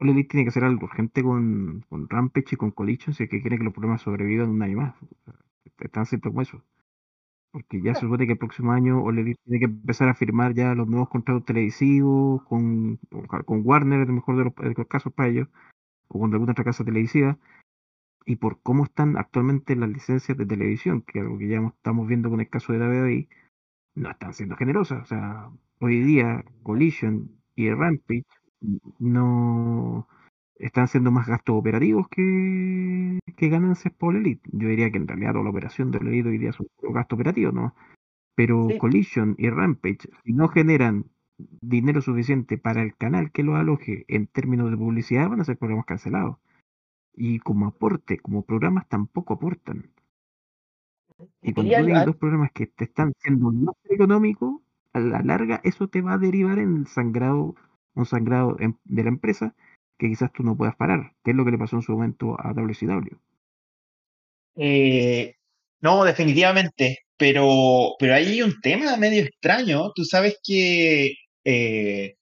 [0.00, 3.40] Elite tiene que hacer algo urgente con, con Rampage y con Collision si es que
[3.40, 4.94] quiere que los problemas sobrevivan un año más.
[5.02, 5.34] O sea,
[5.80, 6.62] es tan simple como eso.
[7.52, 10.74] Porque ya se supone que el próximo año Elite tiene que empezar a firmar ya
[10.74, 12.98] los nuevos contratos televisivos con,
[13.46, 15.48] con Warner, el mejor de los, de los casos para ellos,
[16.18, 17.38] con alguna otra casa televisiva.
[18.26, 22.06] Y por cómo están actualmente las licencias de televisión, que es algo que ya estamos
[22.08, 23.28] viendo con el caso de WWE,
[23.94, 25.02] no están siendo generosas.
[25.02, 28.26] O sea, hoy día Collision y Rampage
[28.98, 30.08] no
[30.56, 34.48] están siendo más gastos operativos que, que ganancias por Elite.
[34.52, 37.14] Yo diría que en realidad toda la operación de Elite hoy día son puro gasto
[37.14, 37.74] operativo, ¿no?
[38.36, 38.78] Pero Sí.
[38.78, 41.06] Collision y Rampage, si no generan
[41.60, 45.56] dinero suficiente para el canal que los aloje en términos de publicidad, van a ser
[45.56, 46.36] programas cancelados.
[47.14, 49.90] Y como aporte, como programas tampoco aportan.
[51.42, 54.60] Y cuando tú tienes dos programas que te están siendo más económicos,
[54.92, 57.54] a la larga eso te va a derivar en sangrado,
[57.94, 59.54] un sangrado en- de la empresa
[59.98, 62.36] que quizás tú no puedas parar, que es lo que le pasó en su momento
[62.40, 63.18] a WCW.
[64.56, 65.36] Eh,
[65.80, 69.92] no, definitivamente, pero, pero ahí hay un tema medio extraño.
[69.94, 72.16] Tú sabes que eh,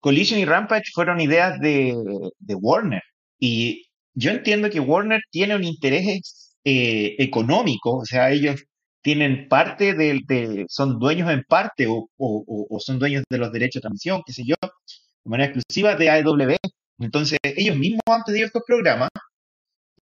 [0.00, 1.94] Collision y Rampage fueron ideas de,
[2.38, 3.02] de Warner
[3.38, 8.64] y yo entiendo que Warner tiene un interés eh, económico, o sea, ellos
[9.02, 12.08] tienen parte del, de, son dueños en parte o,
[12.80, 16.56] son dueños de los derechos de transmisión, qué sé yo, de manera exclusiva de AEW.
[16.98, 19.10] Entonces, ellos mismos han pedido estos programas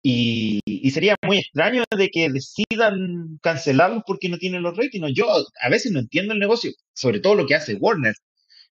[0.02, 5.12] y, y sería muy extraño de que decidan cancelarlos porque no tienen los ratings.
[5.14, 5.26] Yo
[5.62, 8.14] a veces no entiendo el negocio, sobre todo lo que hace Warner,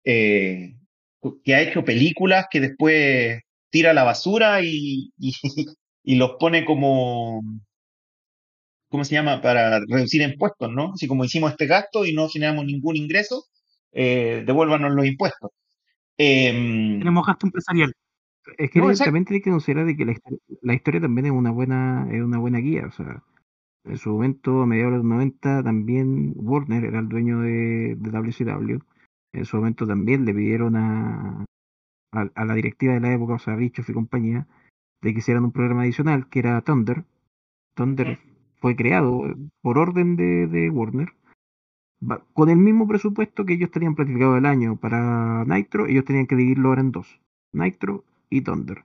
[0.04, 0.74] eh,
[1.44, 5.32] que ha hecho películas que después tira a la basura y, y,
[6.04, 7.42] y los pone como,
[8.88, 9.40] ¿cómo se llama?
[9.40, 10.92] Para reducir impuestos, ¿no?
[10.94, 13.44] Así como hicimos este gasto y no generamos ningún ingreso,
[13.92, 15.50] eh, devuélvanos los impuestos.
[16.16, 17.92] Em, Tenemos gasto empresarial.
[18.56, 20.06] Es que No, también tienes que considerar de que
[20.62, 22.86] la historia también es una buena, es una buena guía.
[22.86, 23.22] O sea,
[23.84, 28.10] en su momento, a mediados de los 90, también Warner era el dueño de, de
[28.10, 28.78] WCW.
[29.38, 31.44] En su momento también le pidieron a,
[32.12, 34.46] a, a la directiva de la época, o sea, a Bischoff y compañía,
[35.02, 37.04] de que hicieran un programa adicional que era Thunder.
[37.74, 38.18] Thunder
[38.60, 41.12] fue creado por orden de, de Warner,
[42.32, 46.36] con el mismo presupuesto que ellos tenían planificado el año para Nitro, ellos tenían que
[46.36, 47.20] dividirlo ahora en dos,
[47.52, 48.84] Nitro y Thunder.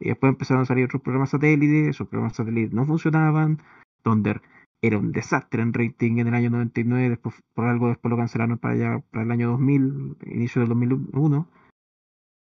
[0.00, 3.60] Y después empezaron a salir otros programas satélites, esos programas satélites no funcionaban,
[4.02, 4.40] Thunder
[4.80, 8.58] era un desastre en rating en el año 99, después por algo después lo cancelaron
[8.58, 11.48] para allá, para el año 2000, inicio del 2001,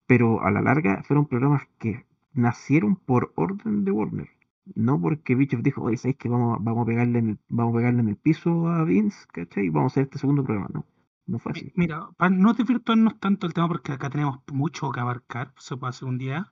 [0.06, 4.30] pero a la larga fueron programas que nacieron por orden de Warner.
[4.76, 7.78] No porque Bischoff dijo, oye, ¿sabéis que vamos, vamos, a pegarle en el, vamos a
[7.78, 9.66] pegarle en el piso a Vince, ¿cachai?
[9.66, 10.86] Y vamos a hacer este segundo programa, no.
[11.26, 11.72] No fue así.
[11.76, 15.90] Mira, para no desvirtuarnos tanto el tema, porque acá tenemos mucho que abarcar, se puede
[15.92, 16.52] hacer un día,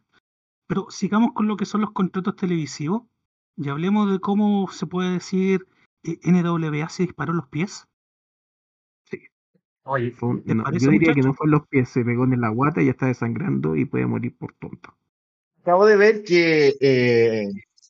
[0.67, 3.03] pero sigamos con lo que son los contratos televisivos
[3.57, 5.67] y hablemos de cómo se puede decir
[6.03, 7.85] NWA se disparó en los pies.
[9.83, 12.03] Oye, Fue un- ¿Te no, parece, yo diría que no fue en los pies, se
[12.03, 14.93] pegó en la guata y ya está desangrando y puede morir por tonto.
[15.61, 17.47] Acabo de ver que eh,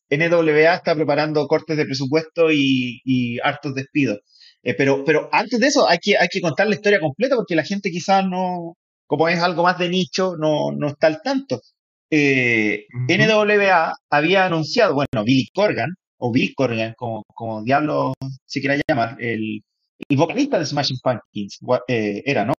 [0.09, 4.19] NWA está preparando cortes de presupuesto y, y hartos despidos.
[4.63, 7.55] Eh, pero, pero antes de eso hay que, hay que contar la historia completa porque
[7.55, 8.75] la gente quizás no,
[9.07, 11.61] como es algo más de nicho, no, no está al tanto.
[12.09, 12.85] Eh.
[13.09, 18.13] NWA había anunciado, bueno, Billy Corgan, o Bill Corgan, como, como diablo
[18.45, 19.61] se quiera llamar, el,
[20.09, 22.53] el vocalista de Smashing Pumpkins, eh, era, ¿no?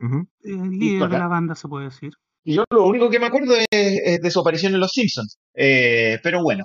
[0.00, 0.28] Eh, Ujú.
[0.70, 2.10] líder de la banda, se puede decir.
[2.44, 5.38] Y yo lo único que me acuerdo es, es de su aparición en Los Simpsons.
[5.54, 6.64] Eh, pero bueno.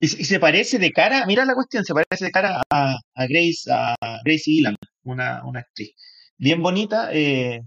[0.00, 2.94] Y, se- y se parece de cara, mira la cuestión, se parece de cara a,
[3.14, 5.90] a Grace, a Grace Gillan, una, una actriz.
[6.36, 7.60] Bien bonita, eh,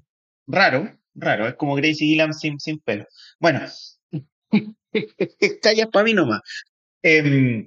[0.47, 3.05] raro, raro, es como Grace Gillan sin, sin pelo.
[3.39, 3.61] Bueno,
[5.61, 6.41] callas para mí nomás.
[7.03, 7.65] Em.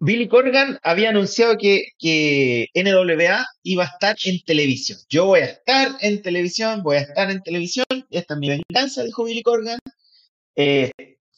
[0.00, 4.98] Billy Corgan había anunciado que, que NWA iba a estar en televisión.
[5.08, 7.86] Yo voy a estar en televisión, voy a estar en televisión.
[8.10, 9.78] Esta es mi venganza, dijo Billy Corgan.
[10.56, 10.90] Eh,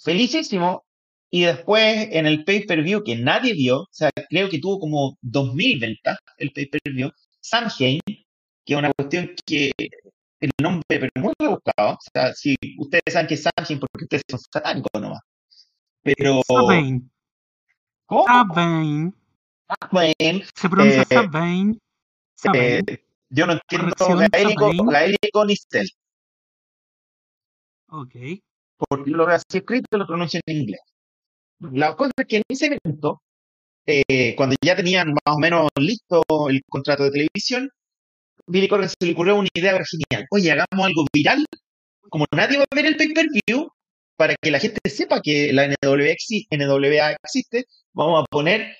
[0.03, 0.85] felicísimo.
[1.31, 5.81] Y después en el pay-per-view que nadie vio, o sea, creo que tuvo como 2.000
[5.81, 9.73] ventas el pay-per-view, Samhain, que es una cuestión que
[10.41, 11.95] el nombre, pero muy rebuscado.
[11.95, 15.21] O sea, si ustedes saben que es Samhain porque ustedes son satánicos nomás.
[16.03, 16.41] Pero.
[16.47, 16.69] ¿Cómo?
[18.25, 19.15] Samhain,
[20.55, 21.05] Se pronuncia
[22.55, 23.93] Eh, eh, yo no entiendo
[24.31, 25.89] gaélico, gaélico ni cel,
[27.89, 28.15] Ok.
[28.77, 30.81] porque lo veo así escrito lo pronuncio en inglés.
[31.59, 33.23] La cosa es que en ese evento,
[33.87, 37.71] eh, cuando ya tenían más o menos listo el contrato de televisión,
[38.47, 40.27] Billy Corgan se le ocurrió una idea genial.
[40.31, 41.45] Oye, hagamos algo viral,
[42.09, 43.69] como nadie va a ver el pay-per-view,
[44.17, 48.75] para que la gente sepa que la NWA, exi- NWA existe, vamos a poner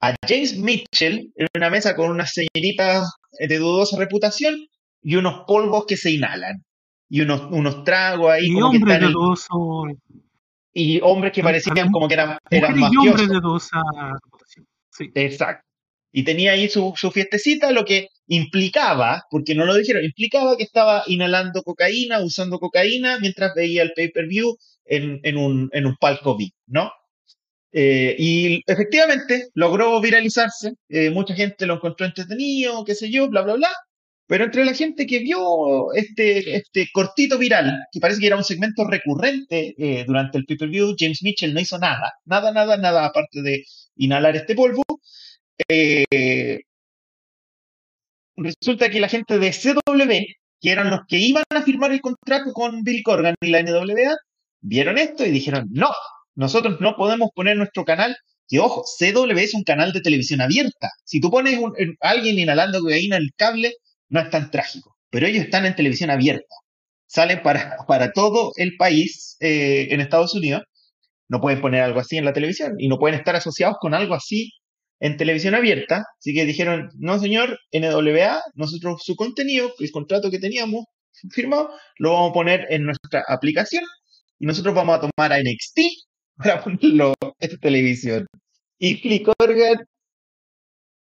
[0.00, 4.56] a James Mitchell en una mesa con unas señoritas de dudosa reputación
[5.02, 6.64] y unos polvos que se inhalan.
[7.10, 9.84] Y unos, unos tragos ahí Y como que hombres están de en- dudoso.
[10.74, 13.28] y hombres que parecían como que eran, eran Mujeres y hombres mafiosos.
[13.28, 13.82] de dudosa
[14.22, 14.66] reputación.
[14.90, 15.10] Sí.
[15.14, 15.64] Exacto.
[16.12, 20.64] Y tenía ahí su, su fiestecita, lo que implicaba, porque no lo dijeron, implicaba que
[20.64, 26.36] estaba inhalando cocaína, usando cocaína, mientras veía el pay-per-view en, en, un, en un palco
[26.36, 26.90] VIP, ¿no?
[27.72, 33.42] Eh, y efectivamente logró viralizarse, eh, mucha gente lo encontró entretenido, qué sé yo, bla,
[33.42, 33.68] bla, bla,
[34.26, 38.44] pero entre la gente que vio este, este cortito viral, que parece que era un
[38.44, 43.42] segmento recurrente eh, durante el pay-per-view, James Mitchell no hizo nada, nada, nada, nada, aparte
[43.42, 43.64] de
[43.96, 44.82] inhalar este polvo,
[45.68, 46.60] eh,
[48.36, 50.12] resulta que la gente de CW,
[50.60, 54.16] que eran los que iban a firmar el contrato con Bill Corgan y la NWA,
[54.60, 55.90] vieron esto y dijeron, no,
[56.34, 58.16] nosotros no podemos poner nuestro canal,
[58.48, 60.90] que ojo, CW es un canal de televisión abierta.
[61.04, 61.58] Si tú pones
[62.00, 63.74] a alguien inhalando cocaína en el cable,
[64.08, 66.54] no es tan trágico, pero ellos están en televisión abierta.
[67.06, 70.62] Salen para, para todo el país eh, en Estados Unidos.
[71.28, 74.14] No pueden poner algo así en la televisión y no pueden estar asociados con algo
[74.14, 74.52] así
[75.00, 76.04] en televisión abierta.
[76.18, 80.84] Así que dijeron, no señor, NWA, nosotros su contenido, el contrato que teníamos
[81.30, 83.84] firmado, lo vamos a poner en nuestra aplicación
[84.38, 85.80] y nosotros vamos a tomar a NXT
[86.36, 88.26] para ponerlo en televisión.
[88.78, 89.84] Y Billy Corgan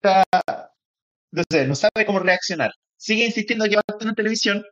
[0.02, 0.24] está,
[1.68, 2.72] no sabe cómo reaccionar.
[2.98, 4.64] Sigue insistiendo que va a estar televisión.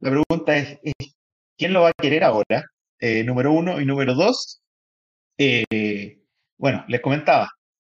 [0.00, 1.14] La pregunta es, es,
[1.56, 2.64] ¿quién lo va a querer ahora?
[3.00, 4.60] Eh, número uno y número dos.
[5.38, 6.18] eh,
[6.58, 7.48] bueno, les comentaba,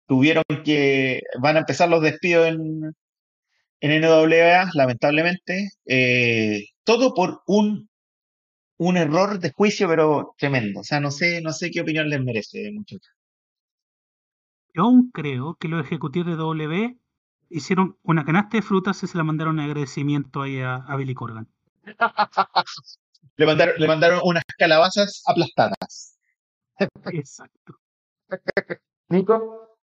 [0.07, 2.95] tuvieron que, van a empezar los despidos en,
[3.81, 7.89] en NWA, lamentablemente, eh, todo por un,
[8.77, 10.79] un error de juicio, pero tremendo.
[10.79, 13.13] O sea, no sé, no sé qué opinión les merece, muchachos.
[14.73, 16.97] Yo aún creo que los ejecutivos de W
[17.49, 21.13] hicieron una canasta de frutas y se la mandaron en agradecimiento ahí a, a Billy
[21.13, 21.47] Corgan.
[23.37, 26.17] Le mandaron, le mandaron unas calabazas aplastadas.
[27.11, 27.75] Exacto.
[29.09, 29.76] Nico.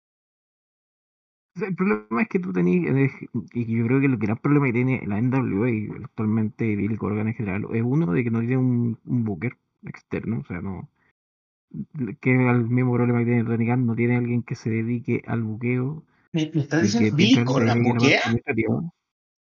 [1.56, 3.12] El problema es que tú tenías, eh,
[3.54, 7.28] y yo creo que el gran problema que tiene la NWA y actualmente Bill Corgan
[7.28, 10.90] en general, es uno de que no tiene un, un booker externo, o sea, no.
[12.22, 15.24] Que es el mismo problema que tiene Tony Khan, no tiene alguien que se dedique
[15.28, 16.04] al buqueo.
[16.32, 18.22] ¿Me, me estás diciendo Billy Corgan buquea?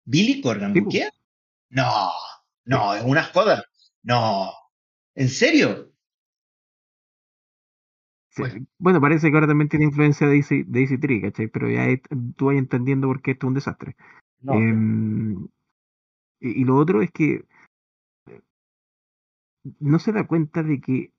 [0.05, 0.81] ¿Billy Corgan po.
[0.81, 1.11] buquea?
[1.71, 2.11] No,
[2.65, 3.65] no, es una joda.
[4.03, 4.51] No.
[5.15, 5.92] ¿En serio?
[8.37, 8.67] Bueno.
[8.79, 11.49] Bueno, parece que ahora también tiene influencia de Easy, de Easy Tree, ¿cachai?
[11.49, 12.01] Pero ya es-
[12.37, 13.97] tú vas entendiendo por qué esto es un desastre.
[14.41, 14.55] No.
[14.55, 15.49] Em,
[16.41, 17.45] y, y lo otro es que
[19.81, 21.13] no se da cuenta de que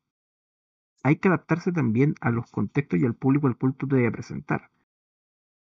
[1.03, 4.11] hay que adaptarse también a los contextos y al público al cual tú te debes
[4.11, 4.69] presentar.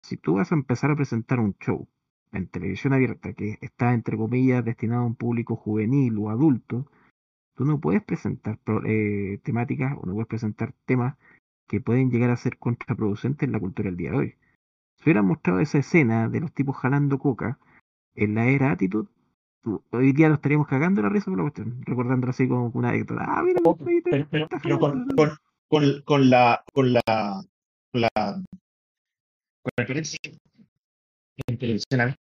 [0.02, 1.86] Si tú vas a empezar a presentar un show
[2.32, 6.86] en televisión abierta que está, entre comillas, destinado a un público juvenil o adulto,
[7.54, 11.16] tú no puedes presentar eh, temáticas o no puedes presentar temas
[11.66, 14.34] que pueden llegar a ser contraproducentes en la cultura del día de hoy.
[14.96, 17.58] Si hubieran mostrado esa escena de los tipos jalando coca
[18.14, 19.08] en la era Attitude,
[19.90, 23.24] hoy día nos estaríamos cagando la risa por la cuestión, recordándolo así como una anécdota.
[23.26, 23.60] Ah, mira,
[24.04, 25.14] Pero, pero- pero con, jalando.
[25.16, 25.30] con,
[25.68, 27.02] con, con la con la
[27.92, 28.10] con la
[29.62, 29.86] con la
[31.48, 32.14] en televisión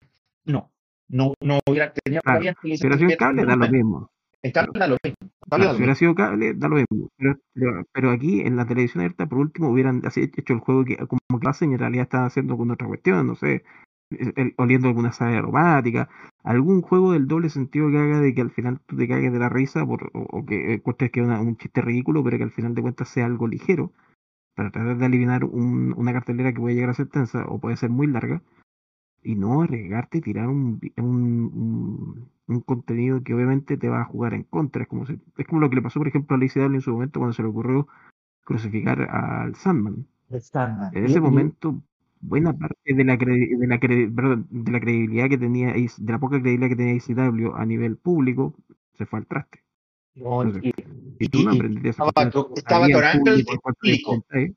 [0.46, 0.72] no
[1.08, 4.10] no no hubiera tenido Claro, en Si abierta cable, da lo mismo.
[4.46, 5.18] En cable da lo mismo.
[5.22, 7.10] En cable da Claro, lo si hubiera sido cable, da lo mismo.
[7.18, 10.98] Pero, pero, pero aquí en la televisión abierta, por último, hubieran hecho el juego que
[10.98, 13.64] como que hacen y en realidad están haciendo con otra cuestión, no sé,
[14.12, 16.10] el- oliendo alguna sal aromática,
[16.44, 19.40] algún juego del doble sentido que haga de que al final tú te cagues de
[19.40, 22.52] la risa por, o, o que encuentres que es un chiste ridículo, pero que al
[22.52, 23.92] final de cuentas sea algo ligero,
[24.56, 27.78] para tratar de eliminar un- una cartelera que puede llegar a ser tensa o puede
[27.78, 28.42] ser muy larga,
[29.24, 34.02] y no arriesgarte y tirar un, vi- un, un, un contenido que obviamente te va
[34.02, 34.84] a jugar en contra.
[34.84, 36.92] Es como, si- es como lo que le pasó, por ejemplo, a Daly en su
[36.92, 37.88] momento cuando se le ocurrió
[38.44, 40.06] crucificar al Sandman.
[40.30, 40.96] El Sandman.
[40.96, 41.82] En ese momento,
[42.22, 46.20] buena parte de la, de la, credi- perdón, de la credibilidad que tenía, de la
[46.20, 48.54] poca credibilidad que tenía ACW a nivel público,
[48.94, 49.64] se fue al traste.
[50.16, 53.02] no, Entonces, y- Y tú no aprendiste estaba to- estaba público.
[54.14, 54.54] enfrentáis.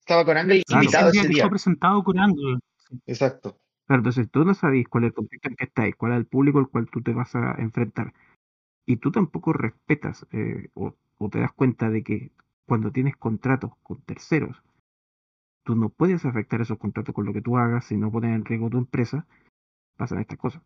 [0.00, 0.54] estaba con Claro.
[0.82, 2.58] invitado Ese día fue presentado con Angle.
[3.06, 3.56] Exacto.
[3.86, 6.26] Claro, entonces tú no sabes cuál es el contexto en que estáis, cuál es el
[6.26, 8.12] público al cual tú te vas a enfrentar.
[8.86, 12.32] Y tú tampoco respetas eh, o, o te das cuenta de que
[12.66, 14.62] cuando tienes contratos con terceros,
[15.64, 18.44] tú no puedes afectar esos contratos con lo que tú hagas si no pones en
[18.44, 19.26] riesgo tu empresa,
[19.96, 20.62] pasan estas cosas.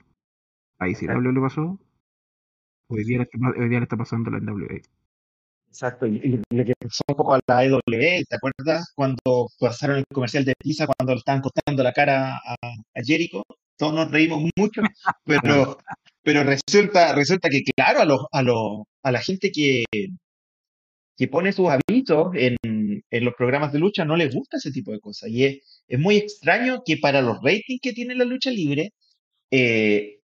[0.78, 1.06] Ahí si.
[1.06, 1.78] W le pasó,
[2.88, 4.95] hoy día, le está, hoy día le está pasando la NWA.
[5.76, 7.80] Exacto, y, y lo que un poco a la EW,
[8.26, 8.92] ¿te acuerdas?
[8.94, 13.42] Cuando pasaron el comercial de pizza, cuando le estaban cortando la cara a, a Jericho,
[13.76, 14.80] todos nos reímos mucho,
[15.26, 15.76] pero,
[16.22, 19.84] pero resulta, resulta que, claro, a, los, a, los, a la gente que,
[21.16, 22.56] que pone sus avisos en,
[23.10, 25.28] en los programas de lucha no les gusta ese tipo de cosas.
[25.30, 28.92] Y es, es muy extraño que para los ratings que tiene la lucha libre,
[29.50, 30.20] eh,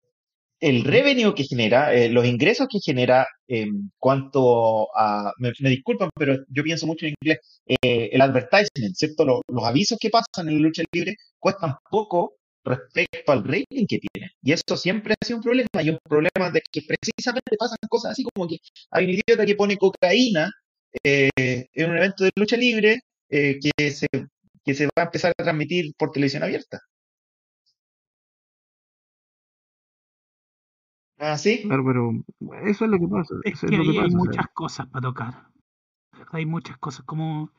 [0.61, 6.11] el revenue que genera, eh, los ingresos que genera en cuanto a, me, me disculpan,
[6.17, 9.25] pero yo pienso mucho en inglés, eh, el advertisement, ¿cierto?
[9.25, 13.99] Los, los avisos que pasan en la lucha libre cuestan poco respecto al rating que
[13.99, 14.31] tienen.
[14.43, 15.69] Y eso siempre ha sido un problema.
[15.83, 18.59] Y un problema de que precisamente pasan cosas así como que
[18.91, 20.51] hay un idiota que pone cocaína
[21.05, 23.01] eh, en un evento de lucha libre
[23.31, 24.07] eh, que, se,
[24.65, 26.81] que se va a empezar a transmitir por televisión abierta.
[31.19, 31.62] ¿Ah, sí?
[31.62, 32.11] Claro, pero
[32.67, 33.35] eso es lo que pasa.
[33.45, 35.49] Es que es lo que ahí hay muchas cosas para tocar.
[36.33, 37.51] Hay muchas cosas, como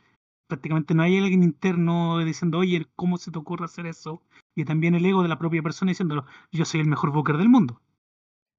[0.48, 4.22] prácticamente no hay alguien interno diciendo, oye, ¿cómo se te ocurre hacer eso?
[4.56, 7.50] Y también el ego de la propia persona diciéndolo, yo soy el mejor booker del
[7.50, 7.82] mundo.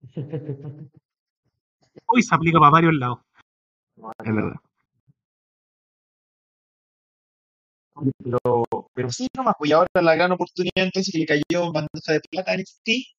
[2.07, 3.19] Hoy se aplica para varios lados.
[4.25, 4.57] es verdad.
[8.23, 12.13] Pero, pero sí, nomás, pues y ahora la gran oportunidad entonces que le cayó bandeja
[12.13, 13.18] de plata a NXT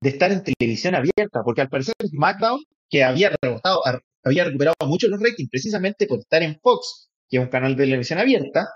[0.00, 2.60] de estar en televisión abierta, porque al parecer SmackDown,
[2.90, 3.82] que había rebotado,
[4.24, 7.84] había recuperado mucho los ratings precisamente por estar en Fox, que es un canal de
[7.84, 8.68] televisión abierta,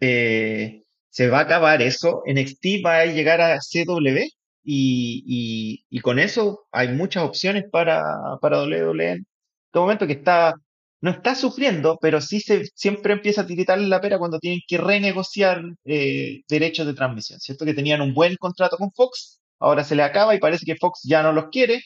[0.00, 4.18] eh, se va a acabar eso, NXT va a llegar a CW
[4.64, 8.02] y, y, y con eso hay muchas opciones para,
[8.40, 9.26] para WWE en
[9.66, 10.54] este momento que está
[11.00, 14.78] no está sufriendo, pero sí se siempre empieza a tiritar la pera cuando tienen que
[14.78, 17.64] renegociar eh, derechos de transmisión, ¿cierto?
[17.64, 21.00] Que tenían un buen contrato con Fox, ahora se le acaba y parece que Fox
[21.04, 21.82] ya no los quiere,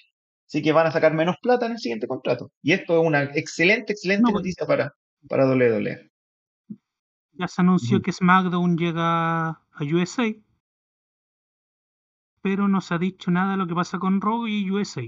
[0.47, 2.51] así que van a sacar menos plata en el siguiente contrato.
[2.63, 4.93] Y esto es una excelente, excelente No, noticia para,
[5.29, 6.11] para WWE.
[7.33, 10.33] Ya se anunció que SmackDown llega a USA,
[12.43, 15.03] pero no se ha dicho nada de lo que pasa con Raw y USA.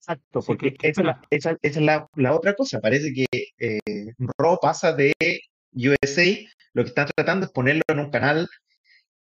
[0.00, 1.28] Exacto, Así porque que esa es, la, esperar.
[1.30, 2.80] esa- esa es la, la otra cosa.
[2.80, 3.26] Parece que
[3.58, 3.78] eh,
[4.38, 5.12] Raw pasa de
[5.72, 6.24] USA,
[6.74, 8.48] lo que están tratando es ponerlo en un canal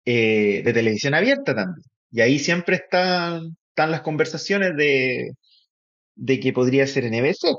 [0.05, 1.85] eh, de televisión abierta también.
[2.13, 5.33] Y ahí siempre están, las conversaciones de,
[6.17, 7.57] de que podría ser NBC,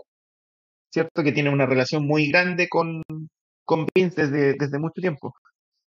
[0.91, 1.23] ¿cierto?
[1.23, 3.01] Que tiene una relación muy grande con,
[3.65, 5.35] con Vince desde, desde mucho tiempo.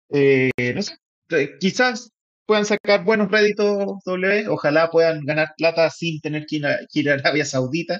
[0.09, 0.95] Eh, no sé,
[1.31, 2.11] eh, quizás
[2.45, 6.99] puedan sacar buenos réditos W, ojalá puedan ganar plata sin tener que ir a, que
[7.01, 7.99] ir a Arabia Saudita.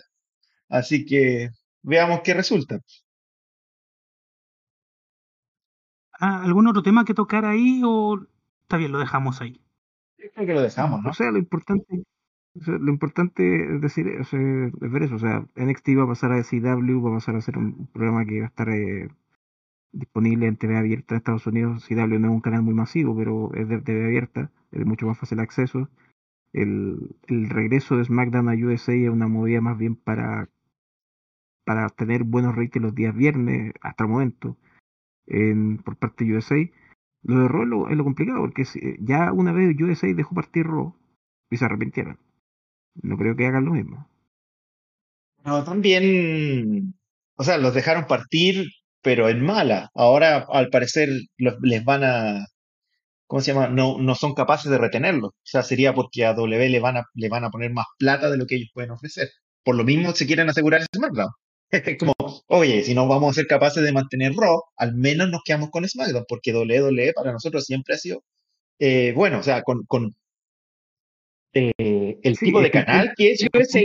[0.69, 1.49] Así que
[1.83, 2.79] veamos qué resulta.
[6.19, 8.19] Ah, ¿Algún otro tema que tocar ahí o
[8.63, 9.62] está bien, lo dejamos ahí?
[11.01, 11.09] Lo.
[11.09, 12.03] O sea, lo importante,
[12.55, 15.15] lo importante es decir, o sea, es ver eso.
[15.15, 18.25] O sea, NXT va a pasar a CW, va a pasar a ser un programa
[18.25, 19.09] que va a estar eh,
[19.91, 21.85] disponible en TV abierta en Estados Unidos.
[21.87, 25.07] CW no es un canal muy masivo, pero es de TV abierta, es de mucho
[25.07, 25.89] más fácil acceso.
[26.51, 30.49] El, el regreso de SmackDown a USA es una movida más bien para,
[31.65, 34.57] para tener buenos ratings los días viernes, hasta el momento,
[35.27, 36.55] en, por parte de USA.
[37.23, 40.35] Lo de Raw es lo, es lo complicado, porque si- ya una vez USA dejó
[40.35, 40.95] partir Raw
[41.49, 42.19] y se arrepintieron.
[43.01, 44.07] No creo que hagan lo mismo.
[45.45, 46.93] No, también,
[47.35, 48.67] o sea, los dejaron partir,
[49.01, 49.89] pero en mala.
[49.93, 52.45] Ahora, al parecer, les van a,
[53.27, 53.67] ¿cómo se llama?
[53.69, 55.31] No, no son capaces de retenerlos.
[55.31, 58.29] O sea, sería porque a W le van a, le van a poner más plata
[58.29, 59.29] de lo que ellos pueden ofrecer.
[59.63, 61.31] Por lo mismo se quieren asegurar ese SmackDown.
[61.73, 62.13] Es como,
[62.47, 65.87] oye, si no vamos a ser capaces de mantener Raw, al menos nos quedamos con
[65.87, 68.23] SmackDown, porque WWE para nosotros siempre ha sido,
[68.79, 70.15] eh, bueno, o sea, con, con
[71.53, 73.81] eh, el tipo de canal que es USA,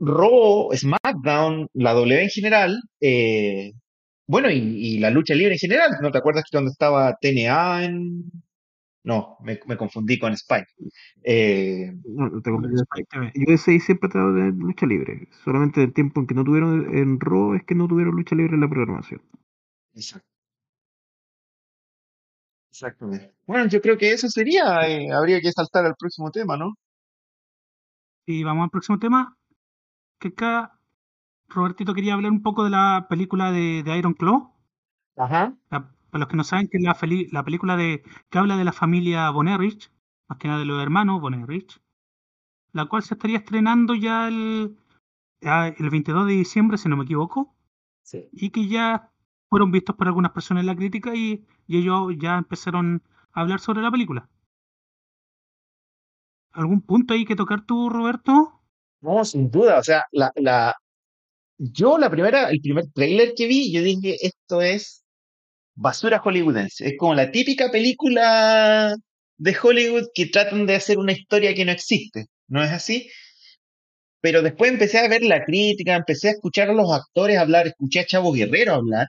[0.00, 3.72] Raw, SmackDown, la W en general, eh,
[4.26, 5.90] bueno, y, y la lucha libre en general.
[6.00, 8.24] ¿No te acuerdas que cuando estaba TNA en...
[9.04, 10.66] No, me, me confundí con Spike.
[11.22, 12.76] Eh, no, no te confundí.
[12.80, 13.32] Spike TV.
[13.52, 15.28] USA siempre ha tratado de lucha libre.
[15.44, 18.54] Solamente el tiempo en que no tuvieron en Raw es que no tuvieron lucha libre
[18.54, 19.20] en la programación.
[19.94, 20.28] Exacto.
[22.70, 23.32] Exactamente.
[23.46, 24.86] Bueno, yo creo que eso sería.
[24.88, 26.74] eh, habría que saltar al próximo tema, ¿no?
[28.26, 29.36] Y vamos al próximo tema.
[30.20, 30.78] Que acá
[31.48, 34.52] Robertito quería hablar un poco de la película de, de Iron Claw.
[35.16, 35.54] Ajá.
[35.70, 38.72] La- para los que no saben, que es la, película de, que habla de la
[38.72, 39.90] familia Von Erich,
[40.28, 41.82] más que nada de los hermanos Von Erich,
[42.72, 44.76] la cual se estaría estrenando ya el,
[45.40, 47.52] ya el 22 de diciembre, si no me equivoco,
[48.04, 48.28] Sí.
[48.30, 49.10] y que ya
[49.50, 53.02] fueron vistos por algunas personas en la crítica y, y ellos ya empezaron
[53.32, 54.30] a hablar sobre la película.
[56.52, 58.62] ¿Algún punto ahí que tocar tú, Roberto?
[59.00, 59.80] No, sin duda.
[59.80, 60.76] O sea, la, la,
[61.58, 65.03] yo la primera, el primer trailer que vi, yo dije, esto es
[65.74, 66.86] basura hollywoodense.
[66.86, 68.94] Es como la típica película
[69.36, 72.26] de Hollywood que tratan de hacer una historia que no existe.
[72.48, 73.10] ¿No es así?
[74.20, 78.00] Pero después empecé a ver la crítica, empecé a escuchar a los actores hablar, escuché
[78.00, 79.08] a Chavo Guerrero hablar.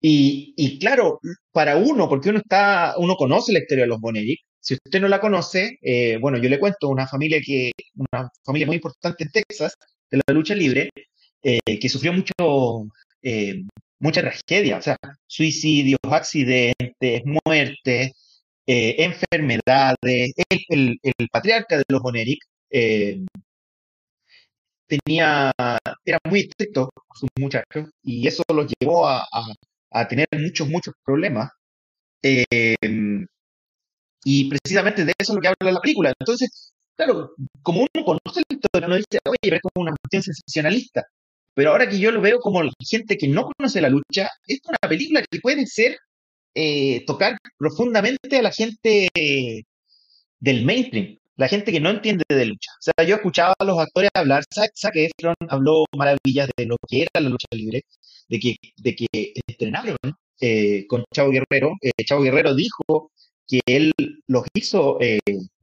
[0.00, 1.20] Y, y claro,
[1.52, 4.40] para uno, porque uno está, uno conoce la historia de los Boneric.
[4.60, 8.66] Si usted no la conoce, eh, bueno, yo le cuento una familia que, una familia
[8.66, 9.74] muy importante en Texas,
[10.10, 10.90] de la lucha libre,
[11.42, 12.32] eh, que sufrió mucho,
[13.22, 13.62] eh,
[14.00, 14.96] mucha tragedia, o sea,
[15.26, 18.12] suicidios, accidentes, muertes,
[18.66, 20.32] eh, enfermedades.
[20.68, 20.98] El,
[21.32, 22.40] patriarca de los Boneric
[22.70, 23.20] eh,
[24.86, 25.52] tenía,
[26.04, 29.24] era muy estricto con sus muchachos y eso los llevó a,
[29.92, 31.50] a- tener muchos, muchos problemas.
[32.22, 32.76] Eh,
[34.24, 36.12] y precisamente de eso es lo que habla la película.
[36.18, 37.32] Entonces, claro,
[37.62, 41.04] como uno conoce la historia, uno dice, oye, es como una cuestión sensacionalista.
[41.58, 44.78] Pero ahora que yo lo veo como gente que no conoce la lucha, es una
[44.88, 45.98] película que puede ser,
[46.54, 49.08] eh, tocar profundamente a la gente
[50.38, 52.70] del mainstream, la gente que no entiende de lucha.
[52.78, 57.02] O sea, yo escuchaba a los actores hablar, Zac Efron habló maravillas de lo que
[57.02, 57.82] era la lucha libre,
[58.28, 59.06] de que, de que
[59.48, 59.96] entrenaron
[60.40, 61.72] eh, con Chavo Guerrero.
[61.82, 63.10] Eh, Chavo Guerrero dijo
[63.48, 63.92] que él
[64.28, 65.18] los hizo eh,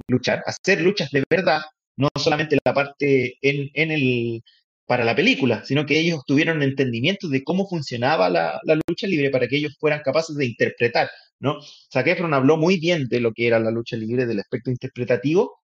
[0.09, 1.61] luchar, hacer luchas de verdad,
[1.95, 4.43] no solamente la parte en, en el
[4.85, 9.47] para la película, sino que ellos tuvieron entendimiento de cómo funcionaba la, lucha libre para
[9.47, 11.09] que ellos fueran capaces de interpretar,
[11.39, 11.57] ¿no?
[11.91, 15.59] Zac Efron habló muy bien de lo que era la lucha libre, del aspecto interpretativo,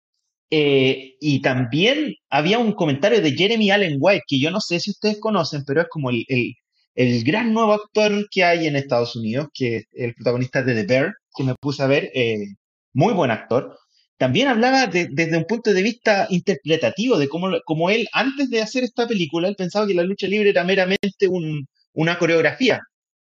[0.50, 4.90] eh, y también había un comentario de Jeremy Allen White, que yo no sé si
[4.90, 6.54] ustedes conocen, pero es como el, el,
[6.94, 10.86] el gran nuevo actor que hay en Estados Unidos, que es el protagonista de The
[10.86, 12.46] Bear, que me puse a ver, eh,
[12.92, 13.78] muy buen actor.
[14.20, 18.60] También hablaba de- desde un punto de vista interpretativo, de cómo, cómo él, antes de
[18.60, 22.80] hacer esta película, él pensaba que la lucha libre era meramente un- una coreografía,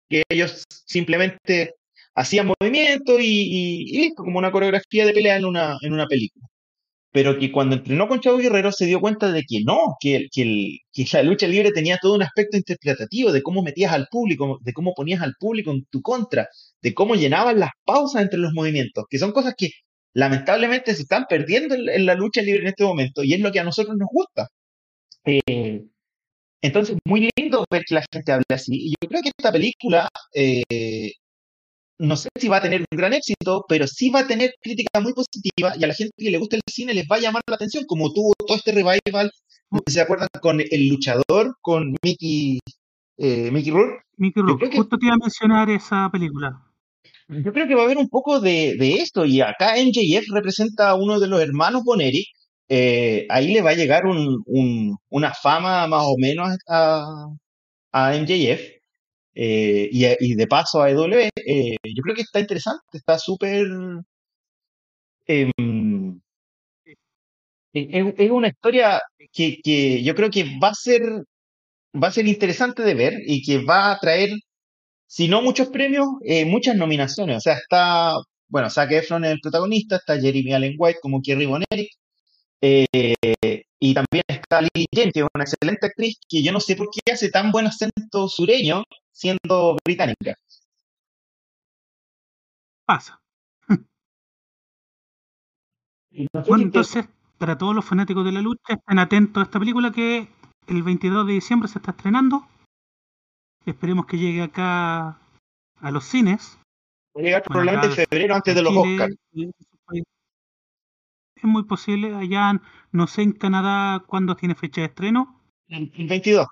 [0.10, 1.74] que ellos simplemente
[2.16, 6.46] hacían movimiento y, listo, como una coreografía de pelea en una, en una película.
[7.12, 10.42] Pero que cuando entrenó con Chavo Guerrero se dio cuenta de que no, que, que,
[10.44, 14.60] el- que la lucha libre tenía todo un aspecto interpretativo de cómo metías al público,
[14.64, 16.48] de cómo ponías al público en tu contra,
[16.82, 19.70] de cómo llenabas las pausas entre los movimientos, que son cosas que
[20.14, 23.52] lamentablemente se están perdiendo en, en la lucha libre en este momento y es lo
[23.52, 24.48] que a nosotros nos gusta.
[25.26, 25.84] Eh,
[26.62, 28.72] entonces, muy lindo ver que la gente hable así.
[28.76, 31.12] Y yo creo que esta película, eh,
[32.00, 35.00] no sé si va a tener un gran éxito, pero sí va a tener crítica
[35.00, 37.42] muy positiva y a la gente que le gusta el cine les va a llamar
[37.48, 39.32] la atención, como tuvo todo este revival,
[39.88, 42.60] se acuerdan, con El Luchador, con Mickey,
[43.18, 44.04] eh, Mickey Rourke.
[44.18, 46.62] Mickey Rourke, que- justo te iba a mencionar esa película.
[47.28, 50.90] Yo creo que va a haber un poco de, de esto y acá MJF representa
[50.90, 52.26] a uno de los hermanos Boneri.
[52.70, 57.06] eh, ahí le va a llegar un, un- una fama más o menos a,
[57.94, 58.82] a MJF.
[59.36, 63.66] eh, y, y de paso a EW, eh, yo creo que está interesante, está súper...
[65.28, 66.22] em,
[67.74, 69.02] es, es una historia
[69.32, 71.02] que, que yo creo que va a ser
[72.04, 74.32] va a ser interesante de ver y que va a traer,
[75.14, 77.38] si no muchos premios, eh, muchas nominaciones.
[77.38, 78.16] O sea, está,
[78.48, 81.92] bueno, Zac Efron es el protagonista, está Jeremy Allen White como Kerry Von Erich,
[82.62, 83.16] eh,
[83.80, 86.88] y también está Lily James, que es una excelente actriz que yo no sé por
[86.92, 90.36] qué hace tan buen acento sureño siendo británica.
[92.86, 93.20] Pasa.
[96.48, 97.06] Bueno, entonces,
[97.38, 100.28] para todos los fanáticos de la lucha, estén atentos a esta película que
[100.68, 102.48] el 22 de diciembre se está estrenando.
[103.66, 105.20] Esperemos que llegue acá
[105.80, 106.58] a los cines.
[107.16, 109.16] va a llegar Bueno, probablemente en febrero antes de los Oscars.
[111.36, 112.16] Es muy posible.
[112.16, 112.62] Allá,
[112.92, 115.40] no sé, en Canadá, ¿cuándo tiene fecha de estreno?
[115.68, 116.48] El el 22.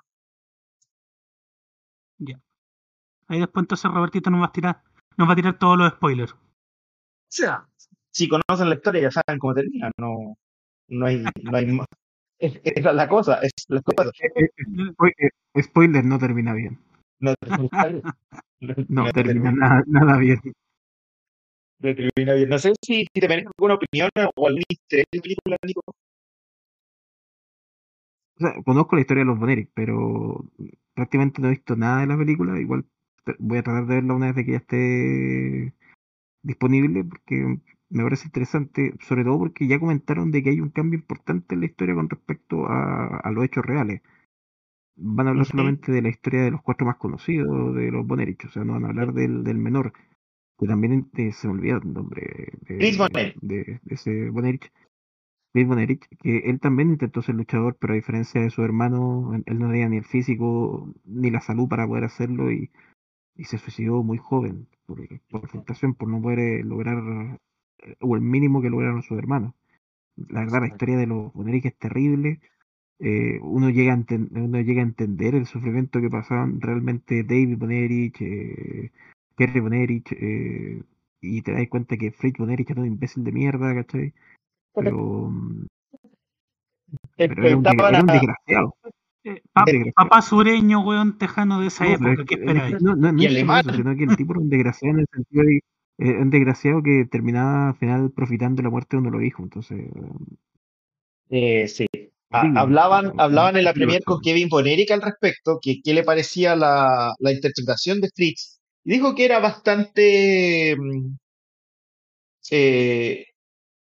[2.18, 2.38] Ya.
[3.28, 4.82] Ahí después entonces Robertito nos va a tirar,
[5.16, 6.32] nos va a tirar todos los spoilers.
[6.32, 6.38] O
[7.28, 7.66] sea,
[8.10, 9.90] si conocen la historia ya saben cómo termina.
[9.98, 10.36] No,
[10.88, 11.86] no hay, no hay más.
[12.38, 13.38] Es- Esa es la cosa.
[13.42, 14.10] Es la cosa.
[15.62, 16.78] Spoiler, no termina bien.
[17.22, 17.34] No,
[18.88, 20.40] No, termina nada, nada bien.
[21.80, 22.48] No termina bien.
[22.48, 25.82] No sé si, si te merece alguna opinión o interés en la película, Nico.
[28.38, 30.44] O sea, conozco la historia de los Boneric, pero
[30.94, 32.58] prácticamente no he visto nada de la película.
[32.60, 32.86] Igual
[33.38, 35.74] voy a tratar de verla una vez que ya esté
[36.42, 37.58] disponible, porque
[37.90, 41.60] me parece interesante, sobre todo porque ya comentaron de que hay un cambio importante en
[41.62, 44.02] la historia con respecto a, a los hechos reales.
[44.96, 48.44] Van a hablar solamente de la historia de los cuatro más conocidos de los Bonerich,
[48.44, 49.92] o sea, no van a hablar del, del menor,
[50.58, 54.70] que también eh, se me olvidó el nombre de, ese Bonerich.
[55.52, 59.58] Chris Bonerich, que él también intentó ser luchador, pero a diferencia de su hermano, él
[59.58, 62.70] no tenía ni el físico ni la salud para poder hacerlo y,
[63.36, 67.38] y se suicidó muy joven por, por frustración, por no poder eh, lograr,
[67.78, 69.54] eh, o el mínimo que lograron sus hermanos.
[70.16, 72.40] La verdad, la historia de los Bonerich es terrible.
[73.04, 77.58] Eh, uno, llega a enten- uno llega a entender el sufrimiento que pasaban realmente David
[77.58, 78.90] Bonerich, eh,
[79.36, 80.80] Kerry Bonerich, eh,
[81.20, 84.12] y te das cuenta que Fritz Bonerich era un imbécil de mierda, ¿cachai?
[84.72, 85.66] Pero, mm,
[87.16, 88.76] pero era, un, era un desgraciado.
[89.24, 89.92] Eh, pa- desgraciado.
[89.94, 92.74] papá sureño, weón, tejano de esa No, época, es ¿qué esperáis?
[92.76, 93.60] es no, no, no Y es solo alemán.
[93.60, 95.60] eso, sino que el tipo era un desgraciado en el sentido de
[95.98, 99.26] eh, un desgraciado que terminaba al final profitando de la muerte de uno de los
[99.26, 99.42] hijos.
[99.44, 99.90] Entonces,
[101.30, 101.86] Eh, sí.
[102.32, 104.20] Horrible, hablaban, hablaban en la premier con.
[104.20, 108.60] Kevin Bonerick al respecto, que qué le parecía la, la interpretación de Fritz.
[108.84, 111.16] Y dijo que era bastante, mm,
[112.50, 113.24] eh,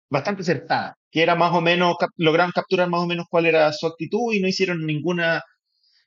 [0.09, 3.71] bastante acertada, que era más o menos, cap- lograron capturar más o menos cuál era
[3.73, 5.43] su actitud y no hicieron ninguna,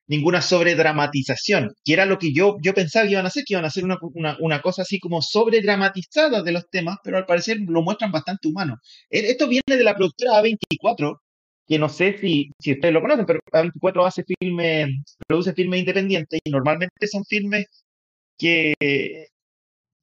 [0.09, 3.65] ninguna sobredramatización, que era lo que yo, yo pensaba que iban a hacer, que iban
[3.65, 7.59] a hacer una, una, una cosa así como sobredramatizada de los temas, pero al parecer
[7.69, 8.77] lo muestran bastante humano.
[9.11, 11.23] E- Esto viene de la productora A24,
[11.67, 14.91] que no sé si, si ustedes lo conocen, pero A24 hace filmes,
[15.27, 17.67] produce filmes independientes y normalmente son filmes
[18.39, 18.75] que,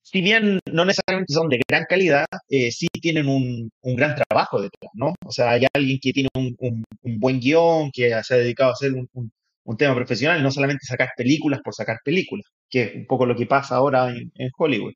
[0.02, 4.62] si bien no necesariamente son de gran calidad, eh, sí tienen un, un gran trabajo
[4.62, 5.14] detrás, ¿no?
[5.26, 8.72] O sea, hay alguien que tiene un, un- un buen guion, que se ha dedicado
[8.72, 9.32] a hacer un,
[9.78, 13.46] tema profesional, no solamente sacar películas por sacar películas, que es un poco lo que
[13.46, 14.94] pasa ahora en, en Hollywood.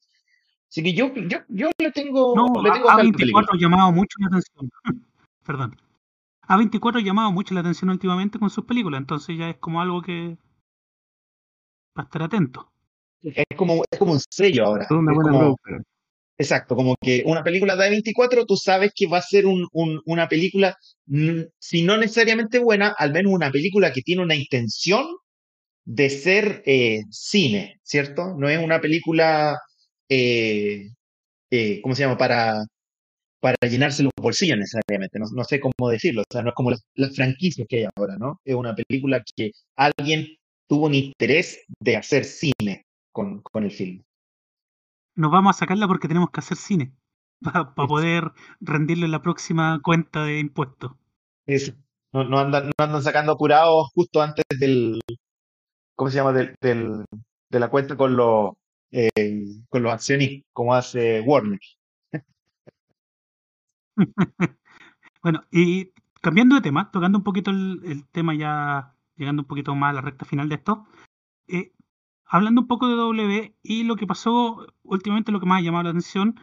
[0.67, 2.95] Así que yo, yo, yo le tengo, No, le tengo a.
[2.95, 4.71] A24 ha llamado mucho la atención.
[5.45, 5.75] Perdón.
[6.47, 10.01] A24 ha llamado mucho la atención últimamente con sus películas, entonces ya es como algo
[10.01, 10.37] que
[11.93, 12.71] para estar atento.
[13.21, 14.87] Es como, es como un sello ahora.
[14.89, 15.57] Una buena como-.
[16.37, 20.01] Exacto, como que una película de A24, tú sabes que va a ser un- un-
[20.05, 20.75] una película,
[21.05, 25.05] mm, si no necesariamente buena, al menos una película que tiene una intención
[25.85, 28.35] de ser eh, cine, ¿cierto?
[28.37, 29.57] No es una película,
[30.09, 30.89] eh,
[31.51, 32.17] eh, ¿cómo se llama?
[32.17, 32.63] Para,
[33.43, 36.71] para llenarse los bolsillos necesariamente, no, no sé cómo decirlo, o sea, no es como
[36.71, 38.39] las, las franquicias que hay ahora, ¿no?
[38.45, 40.27] Es una película que alguien
[40.69, 44.01] tuvo un interés de hacer cine con, con el film.
[45.15, 46.93] Nos vamos a sacarla porque tenemos que hacer cine
[47.43, 48.31] para poder
[48.61, 50.91] rendirle la próxima cuenta de impuestos.
[51.45, 51.73] Es-
[52.13, 55.01] no, no andan, no andan sacando apurados justo antes del,
[55.95, 56.33] ¿cómo se llama?
[56.33, 57.05] Del, del-
[57.51, 58.53] de la cuenta con los,
[58.91, 59.11] eh,
[59.69, 61.59] con los accionistas, como hace Warner.
[65.23, 65.91] Bueno, y
[66.21, 69.93] cambiando de tema, tocando un poquito el, el tema ya, llegando un poquito más a
[69.93, 70.85] la recta final de esto,
[71.47, 71.73] eh,
[72.25, 75.83] hablando un poco de W y lo que pasó últimamente, lo que más ha llamado
[75.85, 76.39] la atención,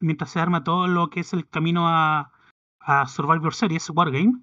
[0.00, 2.32] mientras se arma todo lo que es el camino a,
[2.80, 4.42] a Survivor Series, Wargame,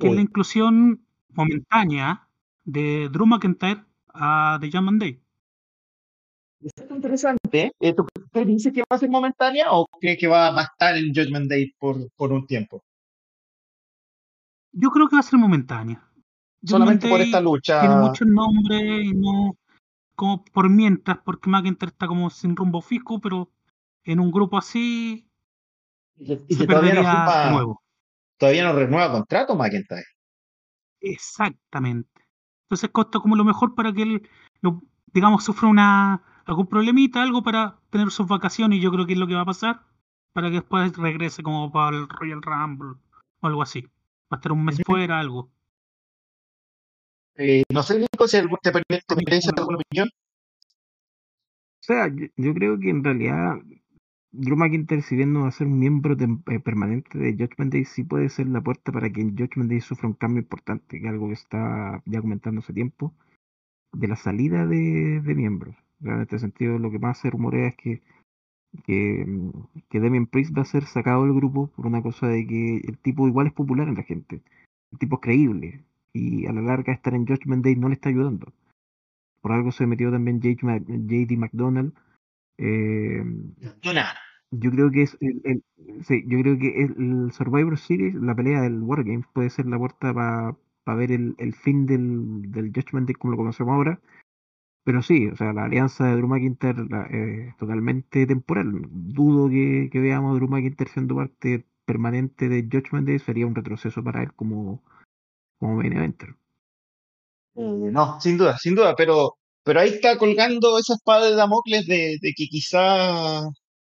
[0.00, 2.28] que es la inclusión momentánea
[2.64, 5.22] de Drew McIntyre a The Jam Day.
[6.60, 7.72] Eso es interesante.
[7.80, 8.06] Eh, ¿Tú
[8.44, 11.48] dices que va a ser momentánea o crees que va, va a estar en Judgment
[11.48, 12.82] Day por, por un tiempo?
[14.72, 15.96] Yo creo que va a ser momentánea.
[16.60, 17.80] Judgment Solamente por esta lucha.
[17.80, 19.56] Tiene muchos nombres y no
[20.14, 23.50] como por mientras, porque McIntyre está como sin rumbo fijo, pero
[24.02, 25.28] en un grupo así
[26.16, 27.82] Y se que todavía no perdería de firma- nuevo.
[28.36, 30.02] todavía no renueva contrato McIntyre.
[31.00, 32.10] Exactamente.
[32.64, 34.28] Entonces costa como lo mejor para que él,
[34.60, 34.82] lo-
[35.12, 39.18] digamos, sufra una algún problemita, algo para tener sus vacaciones, y yo creo que es
[39.18, 39.82] lo que va a pasar,
[40.32, 42.98] para que después regrese como para el Royal Rumble
[43.40, 43.82] o algo así.
[43.82, 45.50] Va a estar un mes fuera, algo.
[47.36, 50.08] Eh, no sé, Nico, si algún- te, merece alguna opinión.
[50.08, 53.58] O sea, yo, yo creo que en realidad
[54.30, 57.84] Drew McIntyre, si bien no va a ser un miembro eh, permanente de Judgment Day,
[57.84, 61.06] sí puede ser la puerta para que en Judgment Day sufra un cambio importante, que
[61.06, 63.14] es algo que está ya comentando hace tiempo,
[63.92, 65.76] de la salida de, de miembros.
[66.02, 68.02] En este sentido, lo que más se rumorea es que,
[68.84, 69.26] que,
[69.88, 72.98] que Damien Priest va a ser sacado del grupo por una cosa de que el
[72.98, 74.42] tipo igual es popular en la gente,
[74.92, 78.08] el tipo es creíble, y a la larga estar en Judgment Day no le está
[78.08, 78.52] ayudando.
[79.40, 81.92] por algo se metió también JD McDonald.
[82.58, 83.24] Eh,
[84.50, 85.62] yo creo que es el, el
[86.04, 90.12] sí, yo creo que el, Survivor Series, la pelea del Wargames puede ser la puerta
[90.14, 94.00] para ver el, el, fin del, del Judgment Day como lo conocemos ahora.
[94.88, 96.80] Pero sí, o sea, la alianza de Drew McIntyre
[97.10, 98.72] es totalmente temporal.
[98.88, 103.54] Dudo que, que veamos a Drew McIntyre siendo parte permanente de Judgment Day, sería un
[103.54, 104.82] retroceso para él como,
[105.58, 106.30] como main eventer.
[107.56, 111.86] Eh, no, sin duda, sin duda, pero, pero ahí está colgando esa espada de Damocles
[111.86, 113.42] de, de que quizá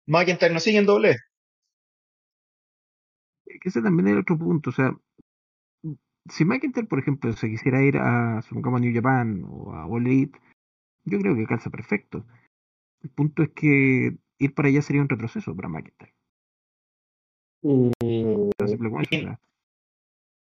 [0.06, 1.16] McIntyre no sigue en doble.
[3.48, 4.96] Ese también es otro punto, o sea,
[6.30, 10.40] si McIntyre, por ejemplo, se quisiera ir a, a New Japan o a All Elite,
[11.06, 12.26] yo creo que calza perfecto.
[13.02, 16.14] El punto es que ir para allá sería un retroceso para McIntyre.
[17.62, 17.92] Mm,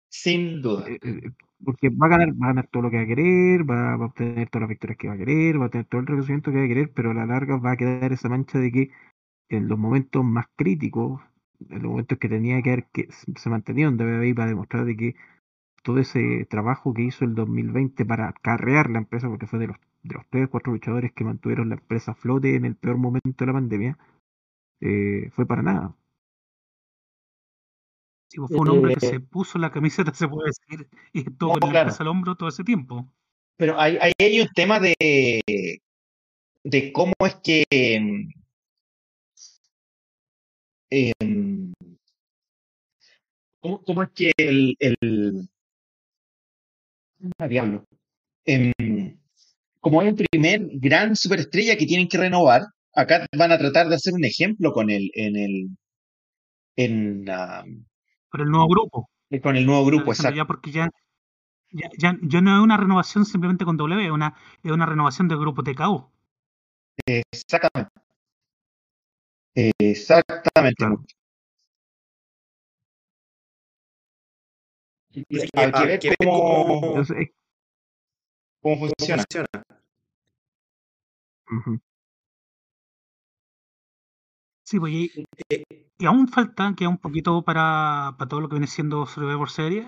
[0.08, 0.88] sin duda.
[0.88, 1.30] Eh, eh,
[1.64, 4.04] porque va a ganar, va a ganar todo lo que va a querer, va, a
[4.04, 6.58] obtener todas las victorias que va a querer, va a tener todo el reconocimiento que
[6.58, 8.90] va a querer, pero a la larga va a quedar esa mancha de que
[9.48, 11.20] en los momentos más críticos,
[11.70, 15.14] en los momentos que tenía que haber que se mantenía donde para demostrar de que
[15.86, 19.76] todo ese trabajo que hizo el 2020 para carrear la empresa, porque fue de los,
[20.02, 23.36] de los tres cuatro luchadores que mantuvieron la empresa a flote en el peor momento
[23.38, 23.98] de la pandemia,
[24.80, 25.96] eh, fue para nada.
[28.34, 31.56] Pues, fue un hombre que eh, se puso la camiseta, se puede decir, y estuvo
[31.56, 33.08] con la empresa al hombro todo ese tiempo.
[33.56, 34.96] Pero hay, hay, un tema de,
[36.64, 37.64] de cómo es que
[40.90, 41.72] em,
[43.60, 45.48] ¿cómo, ¿cómo, es que el, el
[47.48, 47.84] diablo.
[48.44, 48.72] Em,
[49.80, 52.62] como es el primer gran superestrella que tienen que renovar,
[52.94, 55.68] acá van a tratar de hacer un ejemplo con el, en el,
[56.76, 57.24] en,
[58.28, 59.10] con el nuevo grupo.
[59.42, 60.36] Con el nuevo grupo, exacto.
[60.36, 60.88] Ya porque ya,
[61.70, 65.38] ya, ya, no es una renovación simplemente con W, es una, es una renovación del
[65.38, 66.10] grupo TKO.
[67.06, 67.90] Exactamente.
[69.54, 70.84] Exactamente.
[75.28, 75.48] Ver
[76.18, 77.04] cómo,
[78.60, 79.24] cómo funciona.
[84.64, 85.24] Sí, pues y,
[85.98, 89.86] y, aún falta, queda un poquito para, para todo lo que viene siendo Survivor Series.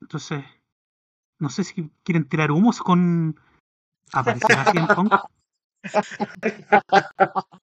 [0.00, 0.44] Entonces,
[1.38, 3.38] no sé si quieren tirar humos con
[4.12, 4.86] aparecer así en.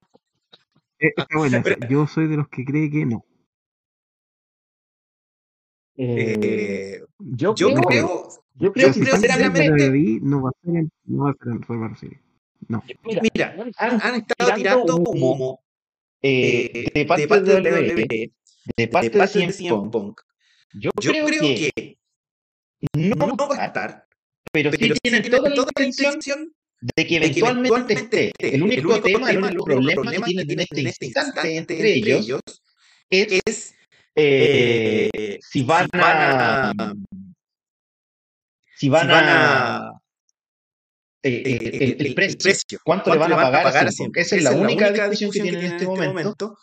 [1.02, 3.24] Eh, bueno, yo soy de los que cree que no.
[6.02, 9.70] Eh, yo, yo, creo, yo creo, yo creo sinceramente
[10.22, 12.22] no va a ser en, no va a ser Survivor Series.
[12.70, 12.82] No.
[13.04, 15.62] Mira, mira han, han, estado tirando humo
[16.22, 18.32] eh, de parte de WWE,
[18.78, 20.22] de parte de CM Punk.
[20.74, 21.97] Yo, creo, que,
[22.93, 24.08] no, va a estar,
[24.54, 28.32] pero, sí tienen toda, la intención de que eventualmente esté.
[28.38, 32.41] El único, tema, el único problema, que tienen en este, este instante entre ellos
[33.10, 33.76] es
[34.22, 36.74] eh, si van a
[38.76, 39.99] si van a
[41.22, 44.89] eh, eh, el, precio, ¿Cuánto, le van, a pagar, a pagar Esa es la única
[44.91, 46.57] discusión que tienen en este, este momento.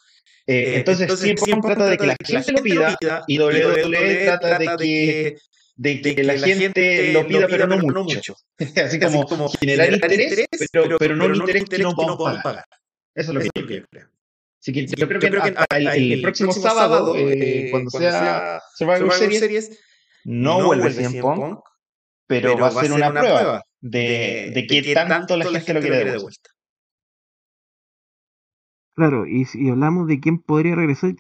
[0.46, 2.96] Eh, entonces, entonces siempre trata de que la gente lo pida
[3.26, 5.36] y WWE trata de que,
[5.76, 8.34] de que la gente lo pida, pero no mucho.
[8.82, 12.64] Así como generar interés, pero, pero no un interés que no podemos pagar.
[13.14, 14.09] Eso es lo que yo creo.
[14.67, 17.14] Así que yo creo que el próximo sábado,
[17.71, 19.79] cuando sea Survivor Series,
[20.25, 21.61] no vuelve CM Punk,
[22.27, 26.19] pero va a ser una prueba de, de, qué, tanto, la gente, lo quiere de
[26.19, 26.51] vuelta.
[28.97, 31.14] Claro, y si hablamos de quién podría regresar,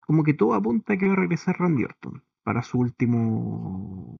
[0.00, 4.16] como que todo apunta a que va a regresar Randy Orton para su último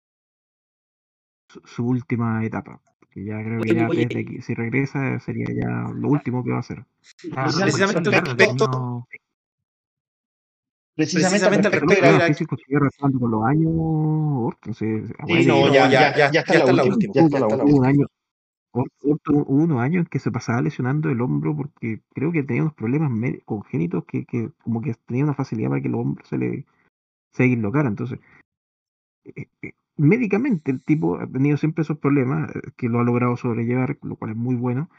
[1.64, 2.82] su, última etapa.
[3.14, 6.56] Que ya creo que ya desde aquí, si regresa sería ya lo último que va
[6.56, 6.84] a hacer.
[7.22, 9.06] precisamente al respecto.
[10.96, 12.56] Precisamente, al respecto.
[13.20, 13.70] con los años.
[14.76, 17.12] Sí, no, ya, ya, ya, ya, está la última.
[17.14, 17.78] Ya está la última.
[17.78, 18.06] Un año,
[18.72, 22.74] hubo unos años en que se pasaba lesionando el hombro porque creo que tenía unos
[22.74, 23.12] problemas
[23.44, 26.64] congénitos que, que como que tenía una facilidad para que el hombro se le
[27.30, 27.88] se dislocara.
[27.88, 28.18] Entonces,
[29.24, 33.36] eh, eh, médicamente el tipo ha tenido siempre esos problemas eh, que lo ha logrado
[33.36, 34.90] sobrellevar, lo cual es muy bueno,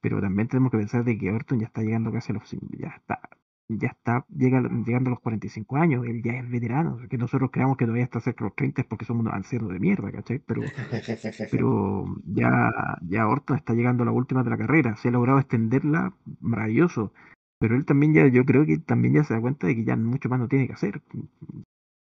[0.00, 2.88] pero también tenemos que pensar de que Orton ya está llegando casi a los ya
[2.88, 3.20] está
[3.68, 7.76] ya está llega, llegando a los 45 años, él ya es veterano, que nosotros creamos
[7.76, 10.40] que todavía está cerca de los 30 porque somos unos ancianos de mierda, ¿cachai?
[10.40, 10.62] Pero,
[11.50, 12.70] pero ya,
[13.08, 17.12] ya Orton está llegando a la última de la carrera, se ha logrado extenderla, maravilloso,
[17.58, 19.96] pero él también ya, yo creo que también ya se da cuenta de que ya
[19.96, 21.02] mucho más no tiene que hacer.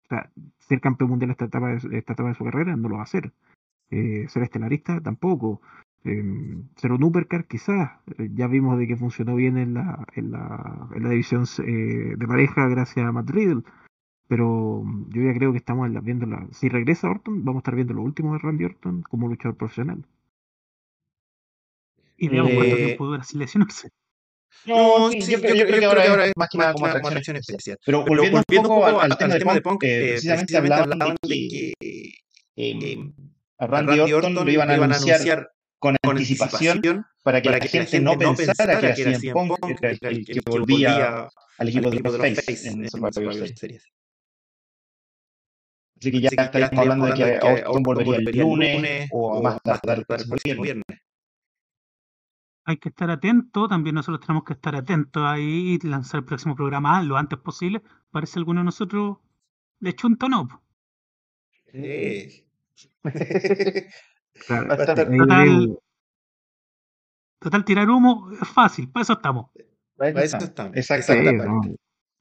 [0.08, 2.96] O sea, ser campeón mundial esta etapa de, esta etapa de su carrera no lo
[2.96, 3.34] va a hacer.
[3.90, 5.62] Eh, ser estelarista tampoco.
[6.06, 6.24] Eh,
[6.78, 7.92] ser un uppercar quizás.
[8.18, 12.16] Eh, ya vimos de que funcionó bien en la, en la, en la división eh,
[12.18, 13.64] de pareja gracias a Matt Riddle.
[14.30, 16.48] Pero mm, yo ya creo que estamos viendo la...
[16.52, 20.06] Si regresa Orton, vamos a estar viendo lo último de Randy Orton como luchador profesional.
[22.18, 23.90] Y veamos cuánto tiempo dura sin lesionarse.
[24.66, 27.78] No, sí, yo, creo, yo creo que ahora es más que nada como atracción especial.
[27.86, 31.74] Pero volviendo, un poco al, al tema de Punk, eh, precisamente hablaban de que
[32.56, 32.98] eh,
[33.60, 36.82] a Randy Orton lo iban a anunciar con anticipación
[37.24, 41.30] para que la gente no pensara que era CM Punk era el, el que volvía
[41.58, 43.84] al equipo de los Face en Survivor Series.
[46.00, 50.04] Así que ya estaríamos hablando de que Orton volvería el lunes o más tarde
[50.46, 50.86] el viernes.
[52.68, 56.56] Hay que estar atento, también nosotros tenemos que estar atentos ahí y lanzar el próximo
[56.56, 57.82] programa lo antes posible.
[58.12, 59.18] Parece alguno de nosotros
[59.80, 60.48] le chunta o no.
[61.72, 62.46] Sí.
[64.48, 65.78] Claro, Va a Total,
[67.40, 69.50] total, tirar humo es fácil, para eso estamos.
[69.96, 70.74] Para eso estamos.
[70.74, 71.46] Sí, Exactamente.
[71.48, 71.62] no.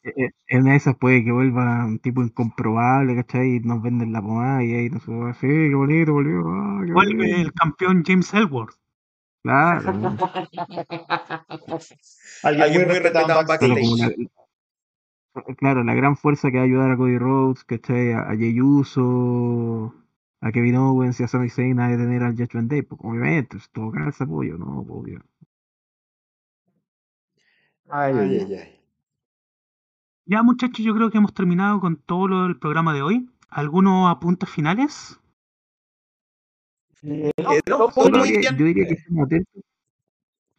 [0.05, 3.57] Eh, eh, En una de esas puede que vuelva un tipo incomprobable, ¿cachai?
[3.57, 6.41] Y nos venden la pomada y ahí nosotros, sí, qué bonito, volvió.
[6.49, 7.37] ah, qué Vuelve bonito".
[7.43, 8.77] el campeón James Ellsworth.
[9.47, 10.17] Claro, ¿no?
[12.43, 13.99] Alguien muy respetado en Claro, backstage.
[13.99, 14.15] la,
[15.57, 18.13] claro, la gran fuerza que va a ayudar a Cody Rhodes, ¿cachai?
[18.13, 19.95] A, a Jey Uso,
[20.41, 23.71] a Kevin Owens y a Sami Zayn a detener al Judgment Day, pues obviamente, pues,
[23.71, 24.81] todo calza apoyo, ¿no?
[24.89, 25.23] Obvio.
[27.89, 28.81] Ay, ay, ay, ay.
[30.27, 33.31] Ya muchachos, yo creo que hemos terminado con todo lo del programa de hoy.
[33.49, 35.21] ¿Algunos apuntes finales?
[37.07, 37.31] Eh,
[37.67, 38.57] Solo muy diría- bien.
[38.59, 39.63] yo diría que estemos atentos.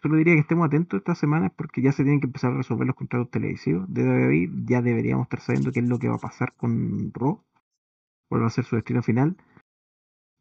[0.02, 2.86] Solo diría que estemos atentos estas semanas porque ya se tienen que empezar a resolver
[2.88, 4.50] los contratos televisivos de WWE.
[4.66, 7.42] Ya deberíamos estar sabiendo qué es lo que va a pasar con Raw.
[8.30, 9.36] cuál va a ser su destino final.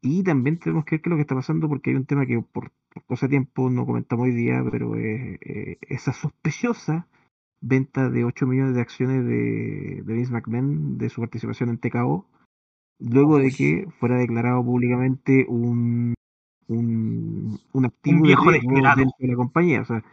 [0.01, 2.25] Y también tenemos que ver qué es lo que está pasando porque hay un tema
[2.25, 7.07] que por, por cosa de tiempo no comentamos hoy día, pero es eh, esa sospechosa
[7.61, 12.25] venta de 8 millones de acciones de, de Vince McMahon de su participación en TKO,
[12.99, 16.13] luego de que fuera declarado públicamente un,
[16.67, 19.81] un, un activo de viejo dentro de la compañía.
[19.81, 20.03] O sea,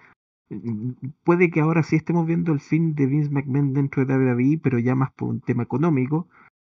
[1.24, 4.78] puede que ahora sí estemos viendo el fin de Vince McMahon dentro de WWE, pero
[4.78, 6.28] ya más por un tema económico,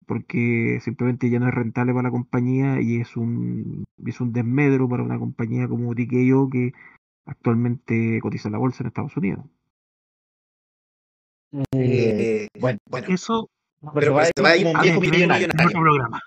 [0.05, 4.87] porque simplemente ya no es rentable para la compañía y es un, es un desmedro
[4.87, 6.73] para una compañía como TKO que
[7.25, 9.45] actualmente cotiza en la bolsa en Estados Unidos.
[11.71, 13.49] Eh, bueno, bueno, Eso
[13.93, 15.47] pero va a ir como un viejo millonario.
[15.51, 16.21] en otro programa.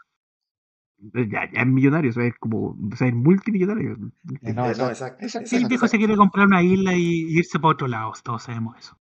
[1.15, 3.93] Eh, Ya, ya es millonario, o sea, es como, o sea, es multimillonario.
[4.43, 5.27] Eh, No, exacto.
[5.45, 8.77] Si el viejo se quiere comprar una isla y irse para otro lado, todos sabemos
[8.79, 8.99] eso.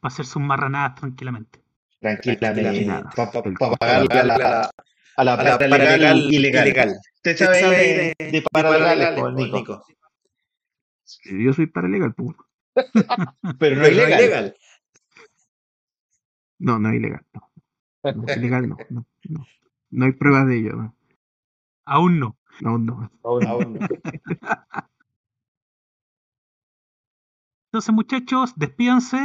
[0.00, 1.62] Para hacer sus marranadas tranquilamente.
[2.00, 3.04] Tranquilamente.
[3.14, 4.70] Para pagarle a la,
[5.16, 6.92] a la plata legal y ilegal.
[7.16, 9.84] Usted sabe de, de paralegales, pues, Nico.
[11.24, 12.36] Yo soy paralegal, pues.
[13.60, 14.56] Pero no es ilegal.
[16.58, 17.51] No, no es ilegal, no.
[18.04, 19.46] No, ilegal no, no, no.
[19.90, 20.96] No hay pruebas de ello, no.
[21.84, 22.36] Aún no.
[22.60, 23.10] No, no.
[23.22, 23.88] Aún no.
[27.72, 29.18] Entonces, muchachos, despídanse.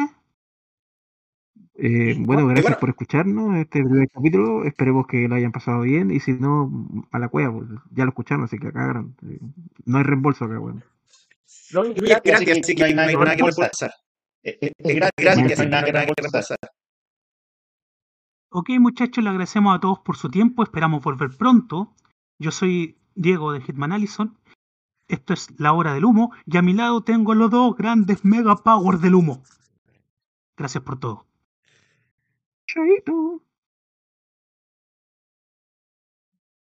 [1.75, 2.80] Eh, bueno, gracias bueno.
[2.80, 4.63] por escucharnos este primer capítulo.
[4.65, 6.11] Esperemos que lo hayan pasado bien.
[6.11, 6.71] Y si no,
[7.11, 9.15] a la cueva, pues ya lo escucharon, así que cagaron.
[9.86, 10.82] No hay reembolso acá, bueno.
[11.73, 13.91] No, así que no hay nada que reembolsar.
[14.41, 16.57] Es es gratis, así que no hay nada que reembolsar.
[18.49, 20.63] Ok, muchachos, le agradecemos a todos por su tiempo.
[20.63, 21.93] Esperamos volver pronto.
[22.39, 24.37] Yo soy Diego de Hitman Allison.
[25.07, 26.31] Esto es La Hora del Humo.
[26.45, 29.43] Y a mi lado tengo los dos grandes mega powers del humo.
[30.55, 31.25] Gracias por todo.
[32.67, 33.41] Chaito.